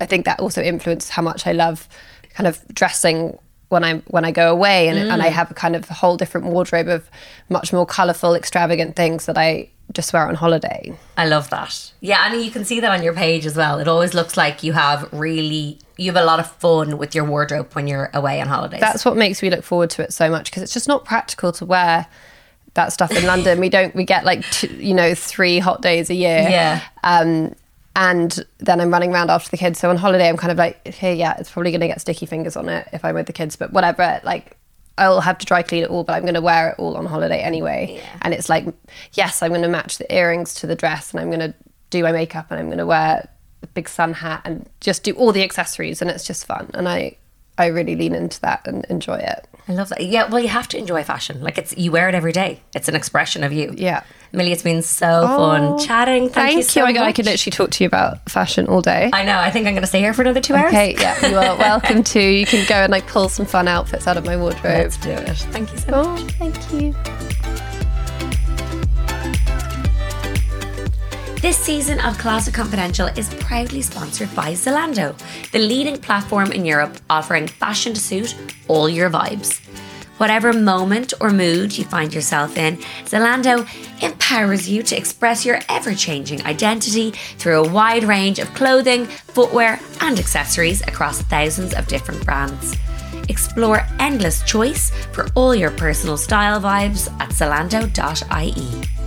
I 0.00 0.06
think 0.06 0.26
that 0.26 0.38
also 0.38 0.62
influenced 0.62 1.10
how 1.10 1.22
much 1.22 1.44
I 1.44 1.50
love 1.50 1.88
kind 2.34 2.46
of 2.46 2.62
dressing 2.72 3.36
when 3.68 3.82
I 3.82 3.94
when 4.06 4.24
I 4.24 4.30
go 4.30 4.52
away 4.52 4.86
and, 4.86 4.96
and 4.96 5.20
I 5.22 5.28
mm. 5.28 5.32
have 5.32 5.50
a 5.50 5.54
kind 5.54 5.74
of 5.74 5.90
a 5.90 5.94
whole 5.94 6.16
different 6.16 6.46
wardrobe 6.46 6.86
of 6.86 7.10
much 7.48 7.72
more 7.72 7.84
colorful 7.84 8.36
extravagant 8.36 8.94
things 8.94 9.26
that 9.26 9.36
I 9.36 9.70
just 9.92 10.12
wear 10.12 10.28
on 10.28 10.36
holiday. 10.36 10.96
I 11.16 11.26
love 11.26 11.50
that. 11.50 11.92
Yeah, 12.00 12.30
and 12.30 12.40
you 12.40 12.52
can 12.52 12.64
see 12.64 12.78
that 12.78 12.92
on 12.92 13.02
your 13.02 13.14
page 13.14 13.44
as 13.44 13.56
well. 13.56 13.80
It 13.80 13.88
always 13.88 14.14
looks 14.14 14.36
like 14.36 14.62
you 14.62 14.72
have 14.74 15.12
really 15.12 15.80
you 15.98 16.12
have 16.12 16.22
a 16.22 16.24
lot 16.24 16.40
of 16.40 16.50
fun 16.50 16.96
with 16.96 17.14
your 17.14 17.24
wardrobe 17.24 17.74
when 17.74 17.86
you're 17.86 18.10
away 18.14 18.40
on 18.40 18.48
holidays. 18.48 18.80
That's 18.80 19.04
what 19.04 19.16
makes 19.16 19.42
me 19.42 19.50
look 19.50 19.64
forward 19.64 19.90
to 19.90 20.02
it 20.02 20.12
so 20.12 20.30
much 20.30 20.50
because 20.50 20.62
it's 20.62 20.72
just 20.72 20.88
not 20.88 21.04
practical 21.04 21.52
to 21.52 21.66
wear 21.66 22.06
that 22.74 22.92
stuff 22.92 23.10
in 23.10 23.26
London. 23.26 23.60
We 23.60 23.68
don't 23.68 23.94
we 23.94 24.04
get 24.04 24.24
like 24.24 24.48
two, 24.50 24.68
you 24.68 24.94
know 24.94 25.14
3 25.14 25.58
hot 25.58 25.82
days 25.82 26.08
a 26.08 26.14
year. 26.14 26.46
Yeah. 26.48 26.82
Um 27.02 27.54
and 27.96 28.46
then 28.58 28.80
I'm 28.80 28.92
running 28.92 29.12
around 29.12 29.28
after 29.28 29.50
the 29.50 29.56
kids. 29.56 29.80
So 29.80 29.90
on 29.90 29.96
holiday, 29.96 30.28
I'm 30.28 30.36
kind 30.36 30.52
of 30.52 30.56
like, 30.56 30.80
okay, 30.86 31.16
yeah, 31.16 31.34
it's 31.36 31.50
probably 31.50 31.72
going 31.72 31.80
to 31.80 31.88
get 31.88 32.00
sticky 32.00 32.26
fingers 32.26 32.56
on 32.56 32.68
it 32.68 32.86
if 32.92 33.04
I'm 33.04 33.16
with 33.16 33.26
the 33.26 33.32
kids, 33.32 33.56
but 33.56 33.72
whatever. 33.72 34.20
Like, 34.22 34.56
I'll 34.98 35.20
have 35.20 35.36
to 35.38 35.46
dry 35.46 35.62
clean 35.62 35.82
it 35.82 35.90
all, 35.90 36.04
but 36.04 36.12
I'm 36.12 36.22
going 36.22 36.34
to 36.34 36.40
wear 36.40 36.70
it 36.70 36.74
all 36.78 36.96
on 36.96 37.06
holiday 37.06 37.40
anyway. 37.40 37.96
Yeah. 37.96 38.18
And 38.22 38.34
it's 38.34 38.48
like, 38.48 38.66
yes, 39.14 39.42
I'm 39.42 39.50
going 39.50 39.62
to 39.62 39.68
match 39.68 39.98
the 39.98 40.14
earrings 40.14 40.54
to 40.54 40.68
the 40.68 40.76
dress, 40.76 41.10
and 41.10 41.18
I'm 41.18 41.26
going 41.26 41.40
to 41.40 41.54
do 41.90 42.04
my 42.04 42.12
makeup, 42.12 42.46
and 42.50 42.60
I'm 42.60 42.66
going 42.66 42.78
to 42.78 42.86
wear 42.86 43.28
a 43.62 43.66
big 43.66 43.88
sun 43.88 44.14
hat, 44.14 44.42
and 44.44 44.68
just 44.80 45.02
do 45.02 45.12
all 45.12 45.32
the 45.32 45.42
accessories, 45.42 46.00
and 46.02 46.10
it's 46.10 46.26
just 46.26 46.46
fun. 46.46 46.70
And 46.74 46.88
I, 46.88 47.16
I 47.56 47.66
really 47.66 47.96
lean 47.96 48.14
into 48.14 48.40
that 48.42 48.66
and 48.66 48.84
enjoy 48.86 49.16
it. 49.16 49.48
I 49.68 49.72
love 49.72 49.90
that. 49.90 50.04
Yeah, 50.04 50.28
well, 50.28 50.40
you 50.40 50.48
have 50.48 50.68
to 50.68 50.78
enjoy 50.78 51.04
fashion. 51.04 51.42
Like 51.42 51.58
it's 51.58 51.76
you 51.76 51.92
wear 51.92 52.08
it 52.08 52.14
every 52.14 52.32
day. 52.32 52.60
It's 52.74 52.88
an 52.88 52.94
expression 52.94 53.44
of 53.44 53.52
you. 53.52 53.74
Yeah. 53.76 54.02
Millie, 54.32 54.52
it's 54.52 54.62
been 54.62 54.82
so 54.82 55.26
fun 55.26 55.62
oh, 55.62 55.78
chatting. 55.78 56.28
Thank, 56.30 56.56
you 56.56 56.62
so 56.62 56.82
Oh 56.82 56.92
my 56.92 57.00
I 57.00 57.12
could 57.12 57.26
literally 57.26 57.50
talk 57.50 57.70
to 57.72 57.84
you 57.84 57.86
about 57.86 58.28
fashion 58.30 58.66
all 58.66 58.80
day. 58.80 59.10
I 59.12 59.24
know. 59.24 59.38
I 59.38 59.50
think 59.50 59.66
I'm 59.66 59.74
going 59.74 59.82
to 59.82 59.86
stay 59.86 60.00
here 60.00 60.12
for 60.14 60.22
another 60.22 60.40
two 60.40 60.54
hours. 60.54 60.68
Okay, 60.68 60.94
yeah, 60.98 61.26
you 61.26 61.36
are 61.36 61.56
welcome 61.58 62.02
to. 62.02 62.20
You 62.20 62.46
can 62.46 62.66
go 62.68 62.76
and 62.76 62.90
like 62.90 63.06
pull 63.06 63.28
some 63.28 63.46
fun 63.46 63.68
outfits 63.68 64.06
out 64.06 64.16
of 64.16 64.24
my 64.24 64.36
wardrobe. 64.36 64.64
Let's 64.64 64.96
do 64.98 65.10
it. 65.10 65.28
Thank 65.28 65.72
you 65.72 65.78
so 65.78 65.90
much. 65.90 66.22
Oh, 66.22 66.26
thank 66.38 66.72
you. 66.72 67.47
This 71.40 71.56
season 71.56 72.00
of 72.00 72.18
Closet 72.18 72.52
Confidential 72.52 73.06
is 73.06 73.32
proudly 73.34 73.80
sponsored 73.80 74.34
by 74.34 74.54
Zalando, 74.54 75.16
the 75.52 75.60
leading 75.60 75.96
platform 75.96 76.50
in 76.50 76.64
Europe 76.64 76.98
offering 77.08 77.46
fashion 77.46 77.94
to 77.94 78.00
suit 78.00 78.34
all 78.66 78.88
your 78.88 79.08
vibes. 79.08 79.64
Whatever 80.18 80.52
moment 80.52 81.14
or 81.20 81.30
mood 81.30 81.78
you 81.78 81.84
find 81.84 82.12
yourself 82.12 82.56
in, 82.58 82.78
Zalando 83.04 83.68
empowers 84.02 84.68
you 84.68 84.82
to 84.82 84.96
express 84.96 85.46
your 85.46 85.60
ever 85.68 85.94
changing 85.94 86.44
identity 86.44 87.12
through 87.12 87.62
a 87.62 87.68
wide 87.68 88.02
range 88.02 88.40
of 88.40 88.52
clothing, 88.54 89.06
footwear, 89.06 89.78
and 90.00 90.18
accessories 90.18 90.82
across 90.88 91.22
thousands 91.22 91.72
of 91.72 91.86
different 91.86 92.24
brands. 92.26 92.76
Explore 93.28 93.86
endless 94.00 94.42
choice 94.42 94.90
for 95.12 95.28
all 95.36 95.54
your 95.54 95.70
personal 95.70 96.16
style 96.16 96.60
vibes 96.60 97.08
at 97.20 97.28
zalando.ie. 97.28 98.97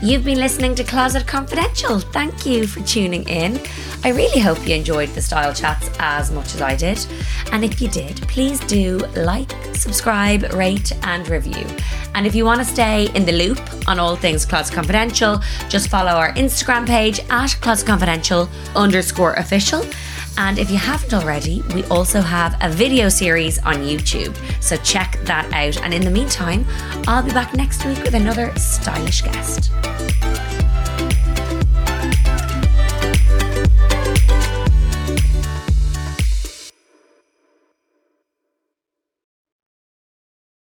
You've 0.00 0.24
been 0.24 0.38
listening 0.38 0.76
to 0.76 0.84
Closet 0.84 1.26
Confidential. 1.26 1.98
Thank 1.98 2.46
you 2.46 2.68
for 2.68 2.80
tuning 2.84 3.28
in. 3.28 3.60
I 4.04 4.10
really 4.10 4.38
hope 4.40 4.64
you 4.64 4.76
enjoyed 4.76 5.08
the 5.08 5.20
style 5.20 5.52
chats 5.52 5.90
as 5.98 6.30
much 6.30 6.54
as 6.54 6.62
I 6.62 6.76
did. 6.76 7.04
And 7.50 7.64
if 7.64 7.80
you 7.80 7.88
did, 7.88 8.16
please 8.28 8.60
do 8.60 8.98
like, 9.16 9.50
subscribe, 9.74 10.52
rate, 10.52 10.92
and 11.02 11.28
review. 11.28 11.66
And 12.14 12.28
if 12.28 12.36
you 12.36 12.44
want 12.44 12.60
to 12.60 12.64
stay 12.64 13.10
in 13.16 13.24
the 13.24 13.32
loop 13.32 13.58
on 13.88 13.98
all 13.98 14.14
things 14.14 14.46
Closet 14.46 14.72
Confidential, 14.72 15.40
just 15.68 15.88
follow 15.88 16.12
our 16.12 16.32
Instagram 16.34 16.86
page 16.86 17.18
at 17.28 17.56
Closet 17.60 17.86
Confidential 17.86 18.48
underscore 18.76 19.34
official. 19.34 19.84
And 20.36 20.58
if 20.58 20.70
you 20.70 20.76
haven't 20.76 21.14
already, 21.14 21.62
we 21.74 21.84
also 21.84 22.20
have 22.20 22.56
a 22.60 22.68
video 22.70 23.08
series 23.08 23.58
on 23.60 23.76
YouTube. 23.76 24.36
So 24.62 24.76
check 24.76 25.18
that 25.24 25.50
out. 25.52 25.82
And 25.82 25.94
in 25.94 26.02
the 26.02 26.10
meantime, 26.10 26.66
I'll 27.06 27.22
be 27.22 27.32
back 27.32 27.54
next 27.54 27.84
week 27.84 28.02
with 28.02 28.14
another 28.14 28.54
stylish 28.56 29.22
guest. 29.22 29.70